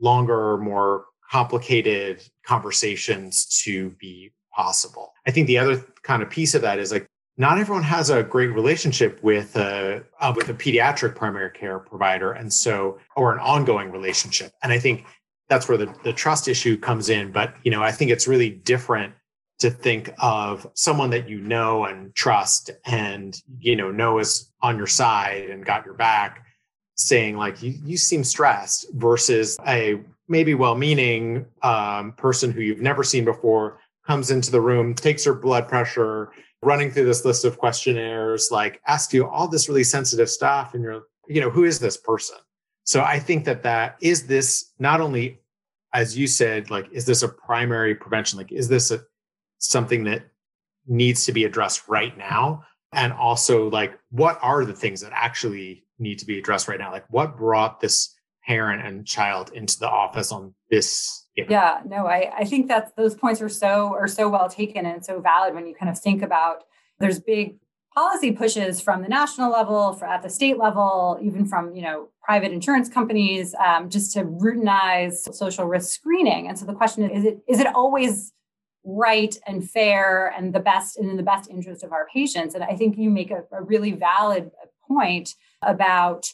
longer 0.00 0.58
more 0.58 1.06
complicated 1.30 2.22
conversations 2.46 3.62
to 3.64 3.90
be 3.98 4.32
possible 4.56 5.12
i 5.26 5.30
think 5.30 5.46
the 5.46 5.58
other 5.58 5.76
kind 6.02 6.22
of 6.22 6.30
piece 6.30 6.54
of 6.54 6.62
that 6.62 6.78
is 6.78 6.90
like 6.90 7.06
not 7.38 7.58
everyone 7.58 7.82
has 7.82 8.08
a 8.08 8.22
great 8.22 8.48
relationship 8.48 9.22
with 9.22 9.54
a 9.56 10.02
uh, 10.20 10.32
with 10.34 10.48
a 10.48 10.54
pediatric 10.54 11.14
primary 11.14 11.50
care 11.50 11.78
provider 11.78 12.32
and 12.32 12.50
so 12.50 12.98
or 13.16 13.32
an 13.32 13.38
ongoing 13.40 13.90
relationship 13.90 14.50
and 14.62 14.72
i 14.72 14.78
think 14.78 15.04
that's 15.48 15.68
where 15.68 15.78
the, 15.78 15.94
the 16.02 16.12
trust 16.12 16.48
issue 16.48 16.76
comes 16.76 17.08
in. 17.08 17.30
But, 17.30 17.54
you 17.62 17.70
know, 17.70 17.82
I 17.82 17.92
think 17.92 18.10
it's 18.10 18.26
really 18.26 18.50
different 18.50 19.14
to 19.58 19.70
think 19.70 20.10
of 20.18 20.66
someone 20.74 21.10
that 21.10 21.28
you 21.28 21.40
know 21.40 21.84
and 21.84 22.14
trust 22.14 22.70
and, 22.84 23.40
you 23.58 23.76
know, 23.76 23.90
know 23.90 24.18
is 24.18 24.52
on 24.60 24.76
your 24.76 24.86
side 24.86 25.48
and 25.50 25.64
got 25.64 25.84
your 25.84 25.94
back 25.94 26.44
saying 26.96 27.36
like, 27.36 27.62
you, 27.62 27.74
you 27.84 27.96
seem 27.96 28.24
stressed 28.24 28.86
versus 28.94 29.56
a 29.66 30.00
maybe 30.28 30.54
well-meaning 30.54 31.46
um, 31.62 32.12
person 32.12 32.50
who 32.50 32.60
you've 32.60 32.80
never 32.80 33.02
seen 33.02 33.24
before 33.24 33.78
comes 34.06 34.30
into 34.30 34.50
the 34.50 34.60
room, 34.60 34.94
takes 34.94 35.24
your 35.24 35.34
blood 35.34 35.68
pressure, 35.68 36.30
running 36.62 36.90
through 36.90 37.06
this 37.06 37.24
list 37.24 37.44
of 37.44 37.58
questionnaires, 37.58 38.48
like 38.50 38.80
asks 38.86 39.12
you 39.12 39.26
all 39.26 39.48
this 39.48 39.68
really 39.68 39.84
sensitive 39.84 40.30
stuff. 40.30 40.74
And 40.74 40.82
you're, 40.82 41.02
you 41.28 41.40
know, 41.40 41.50
who 41.50 41.64
is 41.64 41.78
this 41.78 41.96
person? 41.96 42.36
So 42.84 43.02
I 43.02 43.18
think 43.18 43.44
that 43.44 43.62
that 43.64 43.96
is 44.00 44.26
this 44.26 44.72
not 44.78 45.00
only, 45.00 45.40
as 45.92 46.16
you 46.16 46.26
said, 46.26 46.70
like, 46.70 46.86
is 46.92 47.04
this 47.04 47.22
a 47.22 47.28
primary 47.28 47.94
prevention? 47.94 48.38
Like, 48.38 48.52
is 48.52 48.68
this 48.68 48.90
a, 48.90 49.00
something 49.58 50.04
that 50.04 50.28
needs 50.86 51.24
to 51.26 51.32
be 51.32 51.44
addressed 51.44 51.88
right 51.88 52.16
now? 52.16 52.64
And 52.92 53.12
also, 53.12 53.68
like, 53.70 53.98
what 54.10 54.38
are 54.40 54.64
the 54.64 54.72
things 54.72 55.00
that 55.00 55.12
actually 55.12 55.84
need 55.98 56.18
to 56.20 56.26
be 56.26 56.38
addressed 56.38 56.68
right 56.68 56.78
now? 56.78 56.92
Like, 56.92 57.04
what 57.10 57.36
brought 57.36 57.80
this 57.80 58.14
parent 58.46 58.86
and 58.86 59.06
child 59.06 59.50
into 59.52 59.78
the 59.78 59.88
office 59.88 60.30
on 60.30 60.54
this 60.70 61.25
yeah 61.48 61.80
no 61.86 62.06
I, 62.06 62.32
I 62.38 62.44
think 62.44 62.68
that 62.68 62.96
those 62.96 63.14
points 63.14 63.40
are 63.40 63.48
so 63.48 63.94
are 63.94 64.08
so 64.08 64.28
well 64.28 64.48
taken 64.48 64.86
and 64.86 65.04
so 65.04 65.20
valid 65.20 65.54
when 65.54 65.66
you 65.66 65.74
kind 65.74 65.90
of 65.90 65.98
think 65.98 66.22
about 66.22 66.64
there's 66.98 67.20
big 67.20 67.56
policy 67.96 68.30
pushes 68.30 68.78
from 68.78 69.00
the 69.02 69.08
national 69.08 69.50
level, 69.50 69.94
for 69.94 70.04
at 70.04 70.22
the 70.22 70.28
state 70.28 70.58
level, 70.58 71.18
even 71.22 71.46
from 71.46 71.74
you 71.74 71.82
know 71.82 72.08
private 72.22 72.52
insurance 72.52 72.88
companies, 72.88 73.54
um, 73.54 73.88
just 73.88 74.12
to 74.12 74.22
routinize 74.24 75.34
social 75.34 75.64
risk 75.64 75.90
screening. 75.90 76.46
And 76.46 76.58
so 76.58 76.66
the 76.66 76.74
question 76.74 77.10
is: 77.10 77.20
Is 77.20 77.24
it 77.24 77.38
is 77.48 77.60
it 77.60 77.74
always 77.74 78.32
right 78.84 79.36
and 79.46 79.68
fair 79.68 80.32
and 80.36 80.54
the 80.54 80.60
best 80.60 80.96
and 80.96 81.10
in 81.10 81.16
the 81.16 81.22
best 81.22 81.50
interest 81.50 81.82
of 81.82 81.92
our 81.92 82.06
patients? 82.12 82.54
And 82.54 82.62
I 82.62 82.76
think 82.76 82.98
you 82.98 83.10
make 83.10 83.30
a, 83.30 83.44
a 83.50 83.62
really 83.62 83.92
valid 83.92 84.50
point 84.86 85.34
about 85.62 86.26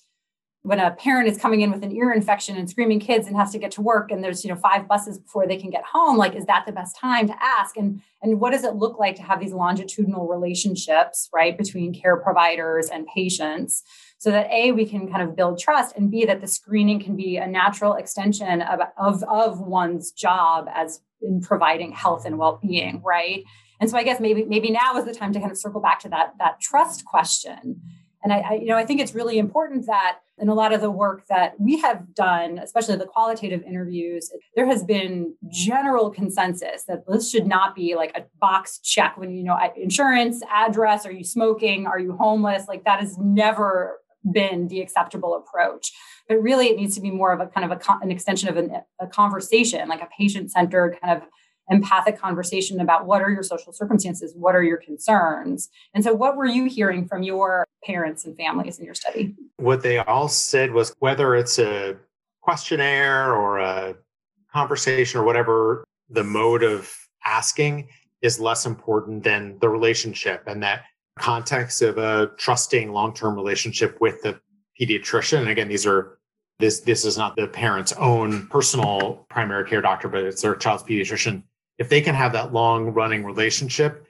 when 0.64 0.79
a 0.79 0.92
parent 0.92 1.29
is 1.29 1.37
coming 1.37 1.61
in 1.61 1.72
with 1.72 1.83
an 1.83 1.90
ear 1.90 2.12
infection 2.12 2.57
and 2.57 2.70
screaming 2.70 3.01
kids 3.01 3.27
and 3.27 3.37
has 3.37 3.51
to 3.51 3.59
get 3.59 3.72
to 3.72 3.83
work 3.83 4.12
and 4.12 4.22
there's 4.22 4.44
you 4.44 4.51
know 4.51 4.57
five 4.57 4.87
buses 4.87 5.18
before 5.18 5.46
they 5.46 5.57
can 5.57 5.70
get 5.70 5.83
home 5.85 6.16
like 6.16 6.35
is 6.35 6.46
that 6.46 6.64
the 6.66 6.72
best 6.72 6.96
time 6.96 7.27
to 7.27 7.35
ask? 7.42 7.77
And 7.77 8.01
and 8.22 8.40
what 8.40 8.53
does 8.53 8.64
it 8.64 8.77
look 8.77 8.98
like 8.98 9.16
to 9.16 9.22
have 9.22 9.40
these 9.40 9.53
longitudinal 9.53 10.29
relationships 10.29 11.29
right 11.33 11.59
between 11.59 11.92
care 11.92 12.16
providers 12.16 12.88
and 12.88 13.07
patients 13.07 13.83
so 14.18 14.31
that 14.31 14.48
a 14.51 14.72
we 14.72 14.87
can 14.87 15.11
kind 15.11 15.29
of 15.29 15.35
build 15.35 15.59
trust 15.59 15.96
and 15.96 16.11
b 16.11 16.25
that 16.25 16.40
the 16.40 16.46
screening 16.46 17.01
can 17.01 17.16
be 17.16 17.37
a 17.37 17.46
natural 17.46 17.94
extension 17.94 18.62
of 18.62 18.81
of, 18.96 19.22
of 19.25 19.61
one's 19.61 20.12
job 20.12 20.68
as 20.72 21.01
in 21.20 21.40
providing 21.40 21.92
health 21.92 22.25
and 22.25 22.38
well-being 22.38 23.03
right? 23.05 23.44
And 23.81 23.90
so 23.90 23.96
i 23.96 24.05
guess 24.05 24.20
maybe 24.20 24.44
maybe 24.44 24.70
now 24.70 24.96
is 24.96 25.07
the 25.07 25.14
time 25.14 25.33
to 25.33 25.40
kind 25.40 25.51
of 25.51 25.59
circle 25.59 25.81
back 25.81 25.98
to 26.01 26.09
that 26.11 26.35
that 26.38 26.61
trust 26.61 27.05
question. 27.05 27.81
And 28.22 28.33
I, 28.33 28.38
I, 28.38 28.53
you 28.55 28.66
know, 28.66 28.77
I 28.77 28.87
think 28.87 29.01
it's 29.01 29.14
really 29.14 29.38
important 29.38 29.87
that 29.87 30.18
in 30.42 30.48
a 30.48 30.55
lot 30.55 30.72
of 30.72 30.81
the 30.81 30.90
work 30.90 31.24
that 31.28 31.55
we 31.61 31.78
have 31.78 32.14
done, 32.14 32.59
especially 32.59 32.96
the 32.96 33.07
qualitative 33.07 33.62
interviews, 33.62 34.28
there 34.57 34.66
has 34.66 34.83
been 34.83 35.37
general 35.48 36.11
consensus 36.11 36.83
that 36.88 37.05
this 37.07 37.31
should 37.31 37.46
not 37.46 37.76
be 37.76 37.94
like 37.94 38.11
a 38.16 38.24
box 38.40 38.81
check 38.81 39.16
when 39.16 39.37
you 39.37 39.44
know 39.44 39.57
insurance, 39.76 40.42
address, 40.52 41.07
are 41.07 41.12
you 41.12 41.22
smoking, 41.22 41.87
are 41.87 42.00
you 42.00 42.16
homeless? 42.16 42.66
Like 42.66 42.85
that 42.85 42.98
has 42.98 43.16
never 43.18 44.00
been 44.33 44.66
the 44.66 44.81
acceptable 44.81 45.37
approach. 45.37 45.92
But 46.28 46.42
really, 46.42 46.66
it 46.66 46.76
needs 46.76 46.96
to 46.96 47.00
be 47.00 47.12
more 47.12 47.33
of 47.33 47.38
a 47.38 47.46
kind 47.46 47.70
of 47.70 47.78
a, 47.78 47.98
an 48.02 48.11
extension 48.11 48.48
of 48.48 48.57
an, 48.57 48.83
a 49.00 49.07
conversation, 49.07 49.88
like 49.88 50.02
a 50.02 50.09
patient 50.18 50.50
centered 50.50 50.98
kind 51.00 51.22
of 51.22 51.28
empathic 51.70 52.18
conversation 52.18 52.81
about 52.81 53.07
what 53.07 53.22
are 53.22 53.31
your 53.31 53.42
social 53.42 53.72
circumstances, 53.72 54.35
what 54.37 54.55
are 54.55 54.62
your 54.62 54.77
concerns. 54.77 55.68
And 55.94 56.03
so, 56.03 56.12
what 56.12 56.37
were 56.37 56.46
you 56.46 56.64
hearing 56.66 57.07
from 57.07 57.22
your 57.22 57.66
parents 57.85 58.25
and 58.25 58.37
families 58.37 58.79
in 58.79 58.85
your 58.85 58.94
study? 58.94 59.35
What 59.57 59.83
they 59.83 59.98
all 59.98 60.29
said 60.29 60.72
was 60.72 60.94
whether 60.98 61.35
it's 61.35 61.59
a 61.59 61.96
questionnaire 62.40 63.35
or 63.35 63.59
a 63.59 63.94
conversation 64.53 65.20
or 65.20 65.25
whatever 65.25 65.85
the 66.11 66.25
mode 66.25 66.62
of 66.62 66.92
asking 67.25 67.88
is 68.20 68.38
less 68.38 68.66
important 68.66 69.22
than 69.22 69.59
the 69.61 69.68
relationship 69.68 70.42
and 70.46 70.62
that 70.62 70.83
context 71.18 71.83
of 71.83 71.98
a 71.98 72.31
trusting 72.37 72.92
long-term 72.92 73.35
relationship 73.35 74.01
with 74.01 74.20
the 74.22 74.38
pediatrician 74.81 75.40
and 75.40 75.48
again 75.48 75.68
these 75.68 75.87
are 75.87 76.18
this 76.59 76.81
this 76.81 77.05
is 77.05 77.18
not 77.18 77.37
the 77.37 77.46
parent's 77.46 77.92
own 77.94 78.46
personal 78.48 79.27
primary 79.29 79.68
care 79.68 79.83
doctor 79.83 80.09
but 80.09 80.22
it's 80.22 80.40
their 80.40 80.55
child's 80.55 80.83
pediatrician 80.83 81.42
if 81.83 81.88
they 81.88 82.01
can 82.01 82.14
have 82.14 82.33
that 82.33 82.53
long 82.53 82.95
running 82.95 83.25
relationship, 83.25 84.07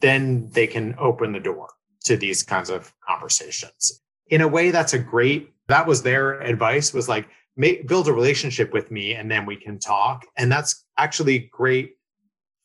then 0.00 0.48
they 0.52 0.66
can 0.66 0.94
open 0.98 1.32
the 1.32 1.38
door 1.38 1.68
to 2.04 2.16
these 2.16 2.42
kinds 2.42 2.70
of 2.70 2.94
conversations. 3.06 4.00
In 4.28 4.40
a 4.40 4.48
way, 4.48 4.70
that's 4.70 4.94
a 4.94 4.98
great, 4.98 5.52
that 5.68 5.86
was 5.86 6.02
their 6.02 6.40
advice 6.40 6.94
was 6.94 7.10
like, 7.10 7.28
make, 7.58 7.86
build 7.86 8.08
a 8.08 8.12
relationship 8.14 8.72
with 8.72 8.90
me 8.90 9.12
and 9.12 9.30
then 9.30 9.44
we 9.44 9.54
can 9.54 9.78
talk. 9.78 10.24
And 10.38 10.50
that's 10.50 10.86
actually 10.96 11.50
great 11.52 11.98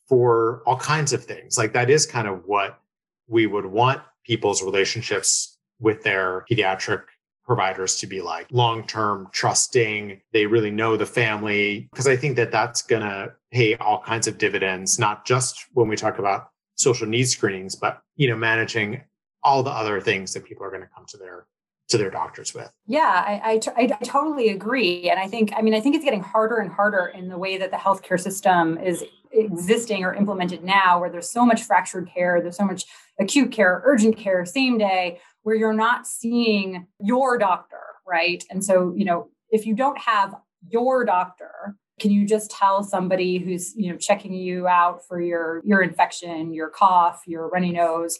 for 0.08 0.62
all 0.64 0.78
kinds 0.78 1.12
of 1.12 1.22
things. 1.22 1.58
Like 1.58 1.74
that 1.74 1.90
is 1.90 2.06
kind 2.06 2.26
of 2.26 2.46
what 2.46 2.80
we 3.28 3.46
would 3.46 3.66
want 3.66 4.00
people's 4.24 4.62
relationships 4.62 5.58
with 5.80 6.02
their 6.02 6.46
pediatric 6.50 7.02
providers 7.46 7.96
to 7.96 8.06
be 8.06 8.20
like 8.20 8.46
long 8.50 8.86
term, 8.86 9.28
trusting. 9.32 10.20
They 10.32 10.46
really 10.46 10.70
know 10.70 10.96
the 10.96 11.06
family 11.06 11.88
because 11.92 12.06
I 12.08 12.16
think 12.16 12.36
that 12.36 12.50
that's 12.50 12.82
going 12.82 13.02
to 13.02 13.32
pay 13.52 13.76
all 13.76 14.02
kinds 14.02 14.26
of 14.26 14.38
dividends, 14.38 14.98
not 14.98 15.24
just 15.24 15.66
when 15.72 15.88
we 15.88 15.96
talk 15.96 16.18
about 16.18 16.50
social 16.74 17.06
needs 17.06 17.30
screenings, 17.30 17.76
but 17.76 18.02
you 18.16 18.28
know, 18.28 18.36
managing 18.36 19.02
all 19.42 19.62
the 19.62 19.70
other 19.70 20.00
things 20.00 20.34
that 20.34 20.44
people 20.44 20.64
are 20.64 20.70
going 20.70 20.82
to 20.82 20.88
come 20.94 21.06
to 21.06 21.16
their 21.16 21.46
to 21.88 21.98
their 21.98 22.10
doctors 22.10 22.52
with. 22.52 22.70
Yeah, 22.86 23.24
I, 23.24 23.52
I, 23.52 23.58
t- 23.58 23.70
I 23.76 23.86
totally 24.02 24.48
agree. 24.48 25.08
And 25.08 25.20
I 25.20 25.28
think, 25.28 25.52
I 25.56 25.62
mean, 25.62 25.72
I 25.72 25.80
think 25.80 25.94
it's 25.94 26.04
getting 26.04 26.22
harder 26.22 26.56
and 26.56 26.68
harder 26.68 27.12
in 27.14 27.28
the 27.28 27.38
way 27.38 27.58
that 27.58 27.70
the 27.70 27.76
healthcare 27.76 28.18
system 28.18 28.76
is 28.78 29.04
existing 29.32 30.02
or 30.02 30.12
implemented 30.12 30.64
now, 30.64 30.98
where 30.98 31.10
there's 31.10 31.30
so 31.30 31.46
much 31.46 31.62
fractured 31.62 32.10
care, 32.12 32.40
there's 32.42 32.56
so 32.56 32.64
much 32.64 32.86
acute 33.20 33.52
care, 33.52 33.82
urgent 33.84 34.16
care, 34.16 34.44
same 34.44 34.78
day, 34.78 35.20
where 35.46 35.54
you're 35.54 35.72
not 35.72 36.08
seeing 36.08 36.88
your 36.98 37.38
doctor, 37.38 37.78
right? 38.04 38.42
And 38.50 38.64
so, 38.64 38.92
you 38.96 39.04
know, 39.04 39.28
if 39.48 39.64
you 39.64 39.76
don't 39.76 39.96
have 39.96 40.34
your 40.68 41.04
doctor, 41.04 41.76
can 42.00 42.10
you 42.10 42.26
just 42.26 42.50
tell 42.50 42.82
somebody 42.82 43.38
who's, 43.38 43.72
you 43.76 43.92
know, 43.92 43.96
checking 43.96 44.34
you 44.34 44.66
out 44.66 45.06
for 45.06 45.20
your 45.20 45.62
your 45.64 45.82
infection, 45.82 46.52
your 46.52 46.68
cough, 46.68 47.22
your 47.28 47.48
runny 47.48 47.70
nose, 47.70 48.18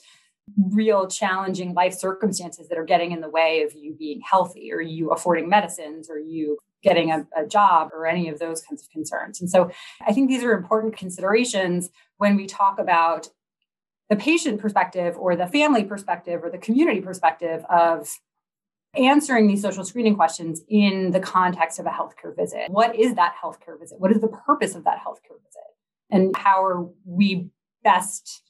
real 0.69 1.09
challenging 1.09 1.75
life 1.75 1.95
circumstances 1.95 2.69
that 2.69 2.79
are 2.79 2.85
getting 2.85 3.11
in 3.11 3.23
the 3.23 3.29
way 3.29 3.63
of 3.63 3.75
you 3.75 3.97
being 3.99 4.21
healthy 4.21 4.73
or 4.73 4.81
you 4.81 5.11
affording 5.11 5.49
medicines 5.49 6.09
or 6.09 6.21
you 6.21 6.57
getting 6.85 7.11
a, 7.11 7.27
a, 7.37 7.45
job 7.45 7.89
or 7.93 8.07
any 8.07 8.29
of 8.29 8.39
those 8.39 8.63
kinds 8.63 8.83
of 8.83 8.91
concerns. 8.91 9.41
And 9.41 9.51
so 9.51 9.73
I 10.07 10.13
think 10.13 10.29
these 10.29 10.45
are 10.45 10.53
important 10.53 10.97
considerations 10.97 11.91
when 12.19 12.37
we 12.37 12.47
talk 12.47 12.79
about 12.79 13.29
the 14.09 14.17
patient 14.17 14.61
perspective 14.61 15.17
or 15.17 15.37
the 15.37 15.47
family 15.47 15.85
perspective 15.85 16.43
or 16.43 16.51
the 16.51 16.59
community 16.59 17.01
perspective 17.01 17.65
of 17.69 18.19
answering 18.97 19.47
these 19.47 19.63
social 19.63 19.85
screening 19.85 20.15
questions 20.15 20.63
in 20.69 21.11
the 21.11 21.21
context 21.21 21.79
of 21.79 21.87
a 21.87 21.91
healthcare 21.91 22.35
visit. 22.35 22.71
What 22.71 22.97
is 22.97 23.15
that 23.15 23.35
healthcare 23.43 23.79
visit? 23.79 24.01
What 24.01 24.11
is 24.11 24.21
the 24.21 24.29
purpose 24.29 24.75
of 24.75 24.85
that 24.85 24.99
healthcare 24.99 25.39
visit? 25.45 25.67
And 26.11 26.37
how 26.37 26.65
are 26.65 26.89
we 27.05 27.51
best 27.83 28.43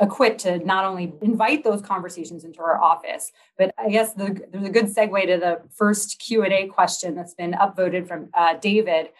equipped 0.00 0.40
to 0.40 0.58
not 0.60 0.84
only 0.84 1.12
invite 1.20 1.62
those 1.64 1.82
conversations 1.82 2.42
into 2.42 2.60
our 2.60 2.80
office 2.80 3.30
but 3.58 3.70
i 3.78 3.90
guess 3.90 4.14
the, 4.14 4.40
there's 4.50 4.66
a 4.66 4.70
good 4.70 4.86
segue 4.86 5.26
to 5.26 5.38
the 5.38 5.60
first 5.76 6.18
q&a 6.18 6.66
question 6.68 7.14
that's 7.14 7.34
been 7.34 7.52
upvoted 7.52 8.08
from 8.08 8.30
uh, 8.34 8.54
david 8.62 9.10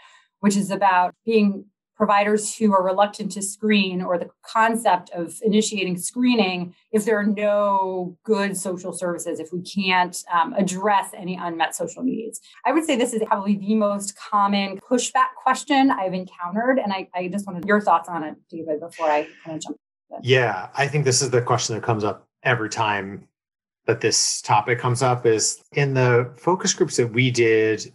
which 0.40 0.56
is 0.56 0.70
about 0.70 1.14
being 1.26 1.66
providers 1.98 2.54
who 2.56 2.72
are 2.72 2.82
reluctant 2.82 3.32
to 3.32 3.42
screen 3.42 4.00
or 4.00 4.16
the 4.16 4.30
concept 4.42 5.10
of 5.10 5.34
initiating 5.42 5.98
screening 5.98 6.72
if 6.92 7.04
there 7.04 7.18
are 7.18 7.26
no 7.26 8.16
good 8.22 8.56
social 8.56 8.92
services, 8.92 9.40
if 9.40 9.52
we 9.52 9.60
can't 9.60 10.24
um, 10.32 10.54
address 10.54 11.10
any 11.14 11.36
unmet 11.36 11.74
social 11.74 12.04
needs. 12.04 12.40
I 12.64 12.72
would 12.72 12.84
say 12.84 12.96
this 12.96 13.12
is 13.12 13.22
probably 13.26 13.56
the 13.56 13.74
most 13.74 14.16
common 14.16 14.78
pushback 14.78 15.34
question 15.42 15.90
I've 15.90 16.14
encountered. 16.14 16.78
And 16.78 16.92
I, 16.92 17.08
I 17.14 17.26
just 17.28 17.46
wanted 17.46 17.64
your 17.64 17.80
thoughts 17.80 18.08
on 18.08 18.22
it, 18.22 18.36
David, 18.48 18.78
before 18.80 19.10
I 19.10 19.26
kind 19.44 19.56
of 19.56 19.62
jump. 19.62 19.76
Yeah, 20.22 20.68
I 20.74 20.86
think 20.86 21.04
this 21.04 21.20
is 21.20 21.30
the 21.30 21.42
question 21.42 21.74
that 21.74 21.82
comes 21.82 22.04
up 22.04 22.28
every 22.44 22.70
time 22.70 23.26
that 23.86 24.00
this 24.00 24.40
topic 24.42 24.78
comes 24.78 25.02
up 25.02 25.26
is 25.26 25.62
in 25.72 25.94
the 25.94 26.30
focus 26.36 26.72
groups 26.74 26.96
that 26.96 27.08
we 27.08 27.30
did 27.30 27.92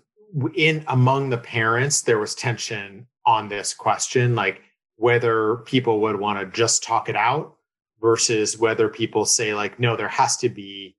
in 0.55 0.83
among 0.87 1.29
the 1.29 1.37
parents 1.37 2.01
there 2.01 2.17
was 2.17 2.33
tension 2.33 3.05
on 3.25 3.49
this 3.49 3.73
question, 3.73 4.35
like 4.35 4.61
whether 4.95 5.57
people 5.65 6.01
would 6.01 6.19
want 6.19 6.39
to 6.39 6.45
just 6.55 6.83
talk 6.83 7.09
it 7.09 7.15
out 7.15 7.55
versus 8.01 8.57
whether 8.57 8.89
people 8.89 9.25
say 9.25 9.53
like, 9.53 9.79
no, 9.79 9.95
there 9.95 10.07
has 10.07 10.37
to 10.37 10.49
be 10.49 10.95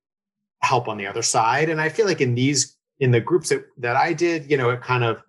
help 0.61 0.87
on 0.87 0.97
the 0.97 1.07
other 1.07 1.21
side. 1.21 1.69
And 1.69 1.79
I 1.79 1.89
feel 1.89 2.05
like 2.05 2.21
in 2.21 2.35
these, 2.35 2.77
in 2.99 3.11
the 3.11 3.21
groups 3.21 3.49
that, 3.49 3.65
that 3.77 3.95
I 3.95 4.13
did, 4.13 4.49
you 4.49 4.57
know, 4.57 4.69
it 4.71 4.81
kind 4.81 5.03
of, 5.03 5.21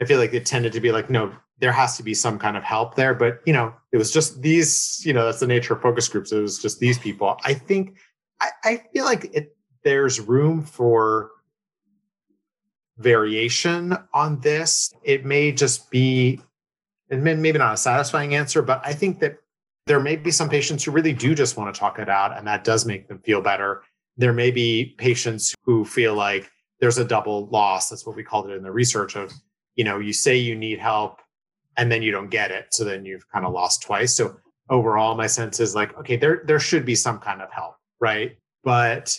I 0.00 0.04
feel 0.04 0.18
like 0.18 0.34
it 0.34 0.46
tended 0.46 0.72
to 0.72 0.80
be 0.80 0.92
like, 0.92 1.10
no, 1.10 1.32
there 1.58 1.72
has 1.72 1.96
to 1.96 2.02
be 2.02 2.14
some 2.14 2.38
kind 2.38 2.56
of 2.56 2.62
help 2.62 2.94
there. 2.94 3.14
But, 3.14 3.40
you 3.46 3.52
know, 3.52 3.74
it 3.92 3.96
was 3.96 4.12
just 4.12 4.42
these, 4.42 5.02
you 5.04 5.12
know, 5.12 5.24
that's 5.24 5.40
the 5.40 5.46
nature 5.46 5.74
of 5.74 5.82
focus 5.82 6.08
groups. 6.08 6.32
It 6.32 6.40
was 6.40 6.58
just 6.58 6.78
these 6.78 6.98
people. 6.98 7.36
I 7.44 7.54
think, 7.54 7.96
I, 8.40 8.48
I 8.64 8.82
feel 8.92 9.04
like 9.04 9.34
it, 9.34 9.56
there's 9.82 10.20
room 10.20 10.62
for 10.62 11.30
variation 12.98 13.96
on 14.14 14.40
this. 14.40 14.92
It 15.04 15.24
may 15.24 15.52
just 15.52 15.90
be, 15.90 16.40
and 17.10 17.22
maybe 17.22 17.58
not 17.58 17.74
a 17.74 17.76
satisfying 17.76 18.34
answer, 18.34 18.62
but 18.62 18.80
I 18.84 18.92
think 18.92 19.20
that 19.20 19.36
there 19.86 20.00
may 20.00 20.16
be 20.16 20.30
some 20.30 20.48
patients 20.48 20.84
who 20.84 20.90
really 20.90 21.12
do 21.12 21.34
just 21.34 21.56
want 21.56 21.72
to 21.72 21.78
talk 21.78 21.98
it 21.98 22.08
out, 22.08 22.36
and 22.36 22.46
that 22.46 22.64
does 22.64 22.84
make 22.84 23.06
them 23.08 23.20
feel 23.20 23.40
better. 23.40 23.82
There 24.16 24.32
may 24.32 24.50
be 24.50 24.94
patients 24.98 25.54
who 25.62 25.84
feel 25.84 26.14
like 26.14 26.50
there's 26.80 26.98
a 26.98 27.04
double 27.04 27.46
loss. 27.46 27.88
That's 27.88 28.06
what 28.06 28.16
we 28.16 28.22
called 28.22 28.50
it 28.50 28.56
in 28.56 28.62
the 28.62 28.72
research 28.72 29.16
of, 29.16 29.32
you 29.76 29.84
know, 29.84 29.98
you 29.98 30.12
say 30.12 30.36
you 30.36 30.56
need 30.56 30.78
help 30.78 31.20
and 31.76 31.90
then 31.90 32.02
you 32.02 32.10
don't 32.10 32.30
get 32.30 32.50
it. 32.50 32.66
So 32.72 32.84
then 32.84 33.04
you've 33.04 33.28
kind 33.30 33.46
of 33.46 33.52
lost 33.52 33.82
twice. 33.82 34.14
So 34.14 34.36
overall, 34.70 35.14
my 35.14 35.26
sense 35.26 35.60
is 35.60 35.74
like, 35.74 35.96
okay, 35.98 36.16
there 36.16 36.42
there 36.46 36.60
should 36.60 36.84
be 36.84 36.94
some 36.94 37.18
kind 37.18 37.40
of 37.40 37.50
help, 37.52 37.76
right? 38.00 38.36
But 38.64 39.18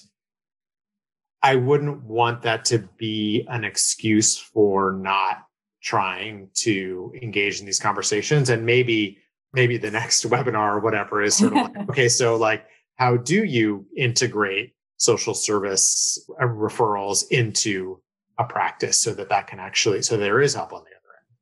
I 1.48 1.56
wouldn't 1.56 2.04
want 2.04 2.42
that 2.42 2.66
to 2.66 2.80
be 2.98 3.48
an 3.48 3.64
excuse 3.64 4.38
for 4.38 4.92
not 4.92 5.46
trying 5.82 6.50
to 6.56 7.14
engage 7.22 7.62
in 7.62 7.66
these 7.66 7.80
conversations. 7.80 8.50
And 8.50 8.66
maybe, 8.66 9.20
maybe 9.54 9.78
the 9.78 9.90
next 9.90 10.26
webinar 10.30 10.76
or 10.76 10.80
whatever 10.82 11.22
is 11.22 11.38
sort 11.38 11.54
of 11.54 11.74
like, 11.74 11.78
okay, 11.90 12.10
so 12.10 12.36
like, 12.36 12.66
how 12.96 13.16
do 13.16 13.46
you 13.46 13.86
integrate 13.96 14.74
social 14.98 15.34
service 15.34 16.20
uh, 16.42 16.48
referrals 16.48 17.24
into 17.32 18.02
a 18.38 18.44
practice 18.44 19.00
so 19.00 19.14
that 19.14 19.30
that 19.30 19.48
can 19.48 19.62
actually, 19.62 20.02
so 20.02 20.18
there 20.18 20.42
is 20.42 20.54
help 20.54 20.74
on 20.74 20.82
the 20.82 20.90
other 20.90 21.16
end? 21.18 21.38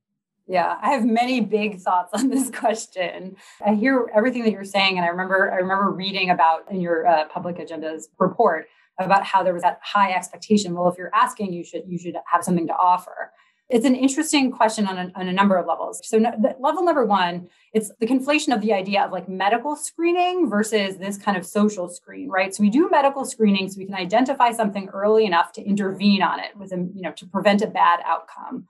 Yeah, 0.46 0.78
I 0.84 0.92
have 0.92 1.04
many 1.04 1.42
big 1.42 1.80
thoughts 1.80 2.12
on 2.14 2.30
this 2.36 2.52
question. 2.52 3.38
I 3.66 3.74
hear 3.74 4.08
everything 4.14 4.44
that 4.44 4.52
you're 4.52 4.66
saying, 4.66 4.98
and 4.98 5.06
I 5.06 5.10
remember 5.10 5.52
I 5.52 5.56
remember 5.56 5.90
reading 5.90 6.30
about 6.30 6.70
in 6.70 6.80
your 6.80 7.08
uh, 7.08 7.28
public 7.30 7.58
agendas 7.58 8.04
report 8.20 8.68
about 9.00 9.24
how 9.24 9.44
there 9.44 9.54
was 9.54 9.64
that 9.64 9.80
high 9.84 10.12
expectation. 10.12 10.74
Well, 10.74 10.88
if 10.88 10.98
you're 10.98 11.14
asking, 11.14 11.54
you 11.54 11.64
should 11.64 11.84
you 11.88 11.98
should 11.98 12.16
have 12.32 12.44
something 12.44 12.68
to 12.68 12.74
offer. 12.74 13.32
It's 13.68 13.86
an 13.86 13.96
interesting 13.96 14.52
question 14.52 14.86
on 14.86 14.98
a, 15.00 15.12
on 15.16 15.28
a 15.28 15.34
number 15.34 15.58
of 15.58 15.66
levels. 15.66 16.00
So, 16.08 16.20
no, 16.20 16.32
level 16.60 16.84
number 16.84 17.04
one, 17.04 17.50
it's 17.74 17.92
the 18.00 18.06
conflation 18.06 18.54
of 18.54 18.62
the 18.62 18.72
idea 18.74 19.04
of 19.04 19.12
like 19.12 19.28
medical 19.28 19.76
screening 19.76 20.48
versus 20.48 20.98
this 20.98 21.18
kind 21.18 21.36
of 21.36 21.44
social 21.44 21.90
screen, 21.90 22.30
right? 22.30 22.54
So, 22.54 22.62
we 22.62 22.70
do 22.70 22.88
medical 22.92 23.26
screening 23.26 23.68
so 23.70 23.80
we 23.80 23.86
can 23.86 23.96
identify 23.96 24.52
something 24.52 24.90
early 24.90 25.26
enough 25.26 25.52
to 25.54 25.64
intervene 25.64 26.22
on 26.22 26.40
it 26.40 26.56
with 26.56 26.74
a, 26.74 26.78
you 26.94 27.02
know, 27.02 27.12
to 27.14 27.26
prevent 27.26 27.64
a 27.64 27.68
bad 27.68 28.02
outcome 28.06 28.68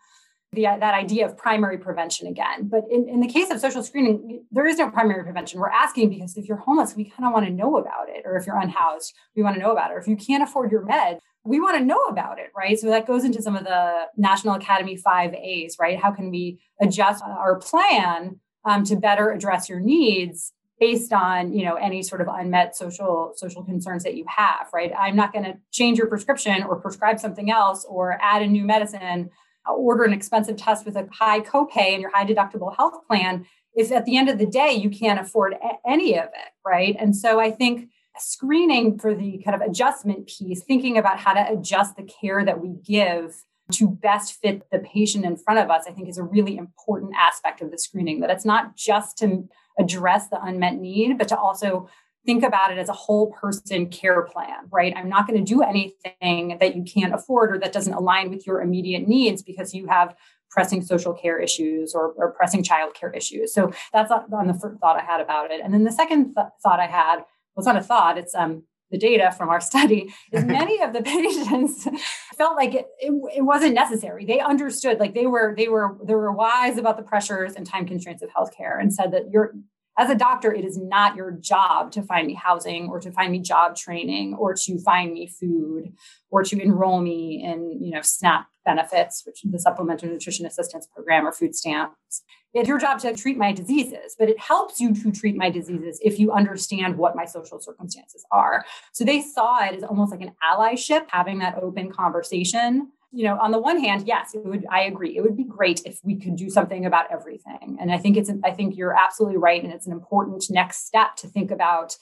the, 0.55 0.63
that 0.63 0.93
idea 0.93 1.25
of 1.25 1.37
primary 1.37 1.77
prevention 1.77 2.27
again. 2.27 2.67
But 2.67 2.83
in, 2.89 3.07
in 3.07 3.19
the 3.19 3.27
case 3.27 3.51
of 3.51 3.59
social 3.59 3.83
screening, 3.83 4.45
there 4.51 4.65
is 4.65 4.77
no 4.77 4.89
primary 4.89 5.23
prevention. 5.23 5.59
We're 5.59 5.69
asking 5.69 6.09
because 6.09 6.37
if 6.37 6.47
you're 6.47 6.57
homeless, 6.57 6.95
we 6.95 7.05
kind 7.05 7.25
of 7.25 7.33
want 7.33 7.45
to 7.45 7.51
know 7.51 7.77
about 7.77 8.09
it. 8.09 8.23
Or 8.25 8.35
if 8.37 8.47
you're 8.47 8.59
unhoused, 8.59 9.13
we 9.35 9.43
want 9.43 9.55
to 9.55 9.61
know 9.61 9.71
about 9.71 9.91
it. 9.91 9.95
Or 9.95 9.99
if 9.99 10.07
you 10.07 10.15
can't 10.15 10.43
afford 10.43 10.71
your 10.71 10.83
med, 10.83 11.19
we 11.43 11.59
want 11.59 11.77
to 11.77 11.85
know 11.85 12.03
about 12.05 12.39
it, 12.39 12.51
right? 12.57 12.79
So 12.79 12.87
that 12.87 13.05
goes 13.05 13.23
into 13.23 13.41
some 13.41 13.55
of 13.55 13.63
the 13.63 14.05
National 14.17 14.55
Academy 14.55 14.97
5As, 14.97 15.79
right? 15.79 15.99
How 15.99 16.11
can 16.11 16.31
we 16.31 16.59
adjust 16.81 17.23
our 17.23 17.59
plan 17.59 18.39
um, 18.65 18.83
to 18.85 18.95
better 18.95 19.29
address 19.29 19.69
your 19.69 19.79
needs 19.79 20.53
based 20.79 21.13
on 21.13 21.53
you 21.53 21.63
know 21.63 21.75
any 21.75 22.03
sort 22.03 22.21
of 22.21 22.27
unmet 22.27 22.75
social 22.75 23.33
social 23.35 23.63
concerns 23.63 24.03
that 24.03 24.15
you 24.15 24.25
have 24.27 24.67
right 24.73 24.91
i'm 24.97 25.15
not 25.15 25.31
going 25.31 25.45
to 25.45 25.53
change 25.71 25.97
your 25.97 26.07
prescription 26.07 26.63
or 26.63 26.75
prescribe 26.75 27.19
something 27.19 27.49
else 27.49 27.85
or 27.87 28.17
add 28.21 28.41
a 28.41 28.47
new 28.47 28.65
medicine 28.65 29.29
order 29.73 30.03
an 30.03 30.13
expensive 30.13 30.57
test 30.57 30.85
with 30.85 30.95
a 30.95 31.07
high 31.11 31.39
copay 31.41 31.93
and 31.93 32.01
your 32.01 32.11
high 32.11 32.25
deductible 32.25 32.75
health 32.75 33.05
plan 33.07 33.45
if 33.75 33.91
at 33.91 34.05
the 34.05 34.17
end 34.17 34.29
of 34.29 34.37
the 34.37 34.45
day 34.45 34.71
you 34.71 34.89
can't 34.89 35.19
afford 35.19 35.53
a- 35.53 35.89
any 35.89 36.17
of 36.17 36.25
it, 36.25 36.51
right? 36.65 36.95
And 36.97 37.15
so 37.15 37.39
I 37.39 37.51
think 37.51 37.89
screening 38.17 38.97
for 38.97 39.13
the 39.13 39.41
kind 39.43 39.61
of 39.61 39.67
adjustment 39.67 40.27
piece, 40.27 40.63
thinking 40.63 40.97
about 40.97 41.19
how 41.19 41.33
to 41.33 41.51
adjust 41.51 41.97
the 41.97 42.03
care 42.03 42.45
that 42.45 42.61
we 42.61 42.75
give 42.83 43.35
to 43.71 43.89
best 43.89 44.39
fit 44.41 44.69
the 44.71 44.79
patient 44.79 45.25
in 45.25 45.35
front 45.35 45.59
of 45.59 45.69
us, 45.69 45.85
I 45.87 45.91
think 45.91 46.07
is 46.07 46.17
a 46.17 46.23
really 46.23 46.55
important 46.55 47.13
aspect 47.19 47.61
of 47.61 47.71
the 47.71 47.77
screening. 47.77 48.19
That 48.21 48.29
it's 48.29 48.45
not 48.45 48.77
just 48.77 49.17
to 49.17 49.49
address 49.77 50.29
the 50.29 50.41
unmet 50.41 50.75
need, 50.75 51.17
but 51.17 51.27
to 51.29 51.37
also 51.37 51.89
think 52.25 52.43
about 52.43 52.71
it 52.71 52.77
as 52.77 52.89
a 52.89 52.93
whole 52.93 53.31
person 53.31 53.87
care 53.87 54.23
plan, 54.23 54.67
right? 54.71 54.93
I'm 54.95 55.09
not 55.09 55.27
going 55.27 55.43
to 55.43 55.53
do 55.53 55.61
anything 55.61 56.57
that 56.59 56.75
you 56.75 56.83
can't 56.83 57.13
afford 57.13 57.55
or 57.55 57.59
that 57.59 57.71
doesn't 57.71 57.93
align 57.93 58.29
with 58.29 58.47
your 58.47 58.61
immediate 58.61 59.07
needs 59.07 59.43
because 59.43 59.73
you 59.73 59.87
have 59.87 60.15
pressing 60.49 60.81
social 60.81 61.13
care 61.13 61.37
issues 61.39 61.93
or, 61.93 62.13
or 62.13 62.31
pressing 62.31 62.63
child 62.63 62.93
care 62.93 63.11
issues. 63.11 63.53
So 63.53 63.73
that's 63.91 64.11
on 64.11 64.47
the 64.47 64.53
first 64.53 64.79
thought 64.79 64.99
I 64.99 65.03
had 65.03 65.21
about 65.21 65.51
it. 65.51 65.61
And 65.63 65.73
then 65.73 65.83
the 65.83 65.91
second 65.91 66.33
th- 66.33 66.47
thought 66.63 66.79
I 66.79 66.87
had 66.87 67.19
was 67.55 67.65
not 67.65 67.75
a 67.75 67.81
thought, 67.81 68.17
it's 68.17 68.33
um, 68.33 68.63
the 68.91 68.97
data 68.97 69.33
from 69.37 69.49
our 69.49 69.59
study 69.71 70.13
is 70.31 70.45
many 70.45 70.81
of 70.81 70.93
the 70.93 71.01
patients 71.01 71.87
felt 72.37 72.55
like 72.55 72.73
it, 72.73 72.87
it, 72.99 73.11
it, 73.37 73.41
wasn't 73.41 73.73
necessary 73.73 74.25
they 74.25 74.39
understood 74.39 74.99
like 74.99 75.13
they 75.13 75.25
were 75.25 75.53
they 75.57 75.67
were 75.67 75.97
they 76.03 76.15
were 76.15 76.31
wise 76.31 76.77
about 76.77 76.97
the 76.97 77.03
pressures 77.03 77.55
and 77.55 77.65
time 77.65 77.85
constraints 77.85 78.21
of 78.21 78.29
healthcare 78.29 78.79
and 78.79 78.93
said 78.93 79.11
that 79.11 79.23
you're 79.31 79.53
as 79.97 80.09
a 80.09 80.15
doctor, 80.15 80.53
it 80.53 80.65
is 80.65 80.77
not 80.77 81.15
your 81.15 81.31
job 81.31 81.91
to 81.93 82.01
find 82.01 82.27
me 82.27 82.33
housing 82.33 82.89
or 82.89 82.99
to 82.99 83.11
find 83.11 83.31
me 83.31 83.39
job 83.39 83.75
training 83.75 84.33
or 84.33 84.53
to 84.53 84.79
find 84.79 85.13
me 85.13 85.27
food 85.27 85.93
or 86.29 86.43
to 86.43 86.61
enroll 86.61 87.01
me 87.01 87.41
in, 87.43 87.81
you 87.81 87.91
know, 87.91 88.01
SNAP 88.01 88.47
benefits, 88.65 89.23
which 89.25 89.45
is 89.45 89.51
the 89.51 89.59
Supplemental 89.59 90.09
Nutrition 90.09 90.45
Assistance 90.45 90.87
Program 90.93 91.25
or 91.25 91.31
food 91.31 91.55
stamps. 91.55 92.23
It's 92.53 92.67
your 92.67 92.79
job 92.79 92.99
to 92.99 93.13
treat 93.13 93.37
my 93.37 93.51
diseases, 93.51 94.15
but 94.17 94.29
it 94.29 94.39
helps 94.39 94.79
you 94.79 94.93
to 94.95 95.11
treat 95.11 95.35
my 95.35 95.49
diseases 95.49 95.99
if 96.03 96.19
you 96.19 96.31
understand 96.31 96.97
what 96.97 97.15
my 97.15 97.25
social 97.25 97.59
circumstances 97.59 98.25
are. 98.31 98.65
So 98.93 99.03
they 99.03 99.21
saw 99.21 99.63
it 99.65 99.75
as 99.75 99.83
almost 99.83 100.11
like 100.11 100.21
an 100.21 100.33
allyship, 100.43 101.05
having 101.09 101.39
that 101.39 101.57
open 101.61 101.91
conversation 101.91 102.91
you 103.15 103.23
know, 103.23 103.39
on 103.39 103.51
the 103.51 103.59
one 103.59 103.79
hand, 103.79 104.03
yes, 104.05 104.35
it 104.35 104.43
would. 104.43 104.65
I 104.69 104.81
agree. 104.81 105.15
It 105.15 105.21
would 105.21 105.37
be 105.37 105.45
great 105.45 105.81
if 105.85 106.01
we 106.03 106.17
could 106.17 106.35
do 106.35 106.49
something 106.49 106.85
about 106.85 107.09
everything. 107.09 107.77
And 107.79 107.89
I 107.89 107.97
think 107.97 108.17
it's. 108.17 108.29
I 108.43 108.51
think 108.51 108.75
you're 108.75 108.93
absolutely 108.93 109.37
right, 109.37 109.63
and 109.63 109.71
it's 109.71 109.87
an 109.87 109.93
important 109.93 110.43
next 110.49 110.85
step 110.85 111.15
to 111.17 111.27
think 111.27 111.49
about 111.49 111.95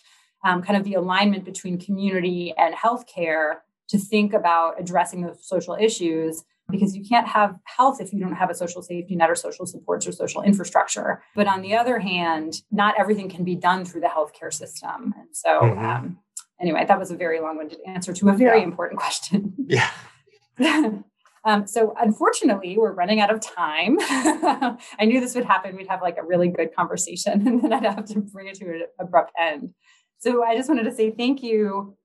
um, 0.43 0.63
kind 0.63 0.75
of 0.75 0.83
the 0.83 0.95
alignment 0.95 1.45
between 1.45 1.77
community 1.77 2.51
and 2.57 2.73
healthcare 2.73 3.57
to 3.89 3.99
think 3.99 4.33
about 4.33 4.79
addressing 4.79 5.21
those 5.21 5.47
social 5.47 5.77
issues 5.79 6.43
because 6.71 6.95
you 6.95 7.03
can't 7.07 7.27
have 7.27 7.59
health 7.65 8.01
if 8.01 8.11
you 8.11 8.19
don't 8.19 8.33
have 8.33 8.49
a 8.49 8.55
social 8.55 8.81
safety 8.81 9.15
net 9.15 9.29
or 9.29 9.35
social 9.35 9.67
supports 9.67 10.07
or 10.07 10.11
social 10.11 10.41
infrastructure. 10.41 11.21
But 11.35 11.45
on 11.45 11.61
the 11.61 11.75
other 11.75 11.99
hand, 11.99 12.63
not 12.71 12.95
everything 12.97 13.29
can 13.29 13.43
be 13.43 13.55
done 13.55 13.85
through 13.85 14.01
the 14.01 14.07
healthcare 14.07 14.51
system. 14.51 15.13
And 15.15 15.27
so, 15.31 15.59
mm-hmm. 15.59 15.85
um, 15.85 16.19
anyway, 16.59 16.85
that 16.87 16.97
was 16.97 17.11
a 17.11 17.15
very 17.15 17.39
long 17.39 17.57
winded 17.57 17.79
answer 17.85 18.13
to 18.13 18.29
a 18.29 18.33
very 18.33 18.59
yeah. 18.59 18.65
important 18.65 18.99
question. 19.03 19.53
Yeah. 19.67 19.91
um, 21.45 21.67
so 21.67 21.93
unfortunately, 21.99 22.77
we're 22.77 22.93
running 22.93 23.19
out 23.19 23.33
of 23.33 23.39
time. 23.39 23.97
I 23.99 24.77
knew 25.01 25.19
this 25.19 25.35
would 25.35 25.45
happen. 25.45 25.75
We'd 25.75 25.87
have 25.87 26.01
like 26.01 26.17
a 26.17 26.23
really 26.23 26.49
good 26.49 26.75
conversation, 26.75 27.47
and 27.47 27.61
then 27.61 27.73
I'd 27.73 27.83
have 27.83 28.05
to 28.05 28.19
bring 28.19 28.47
it 28.47 28.55
to 28.55 28.65
an 28.65 28.83
abrupt 28.99 29.31
end. 29.39 29.73
So 30.19 30.43
I 30.43 30.55
just 30.55 30.69
wanted 30.69 30.83
to 30.83 30.93
say 30.93 31.11
thank 31.11 31.43
you 31.43 31.97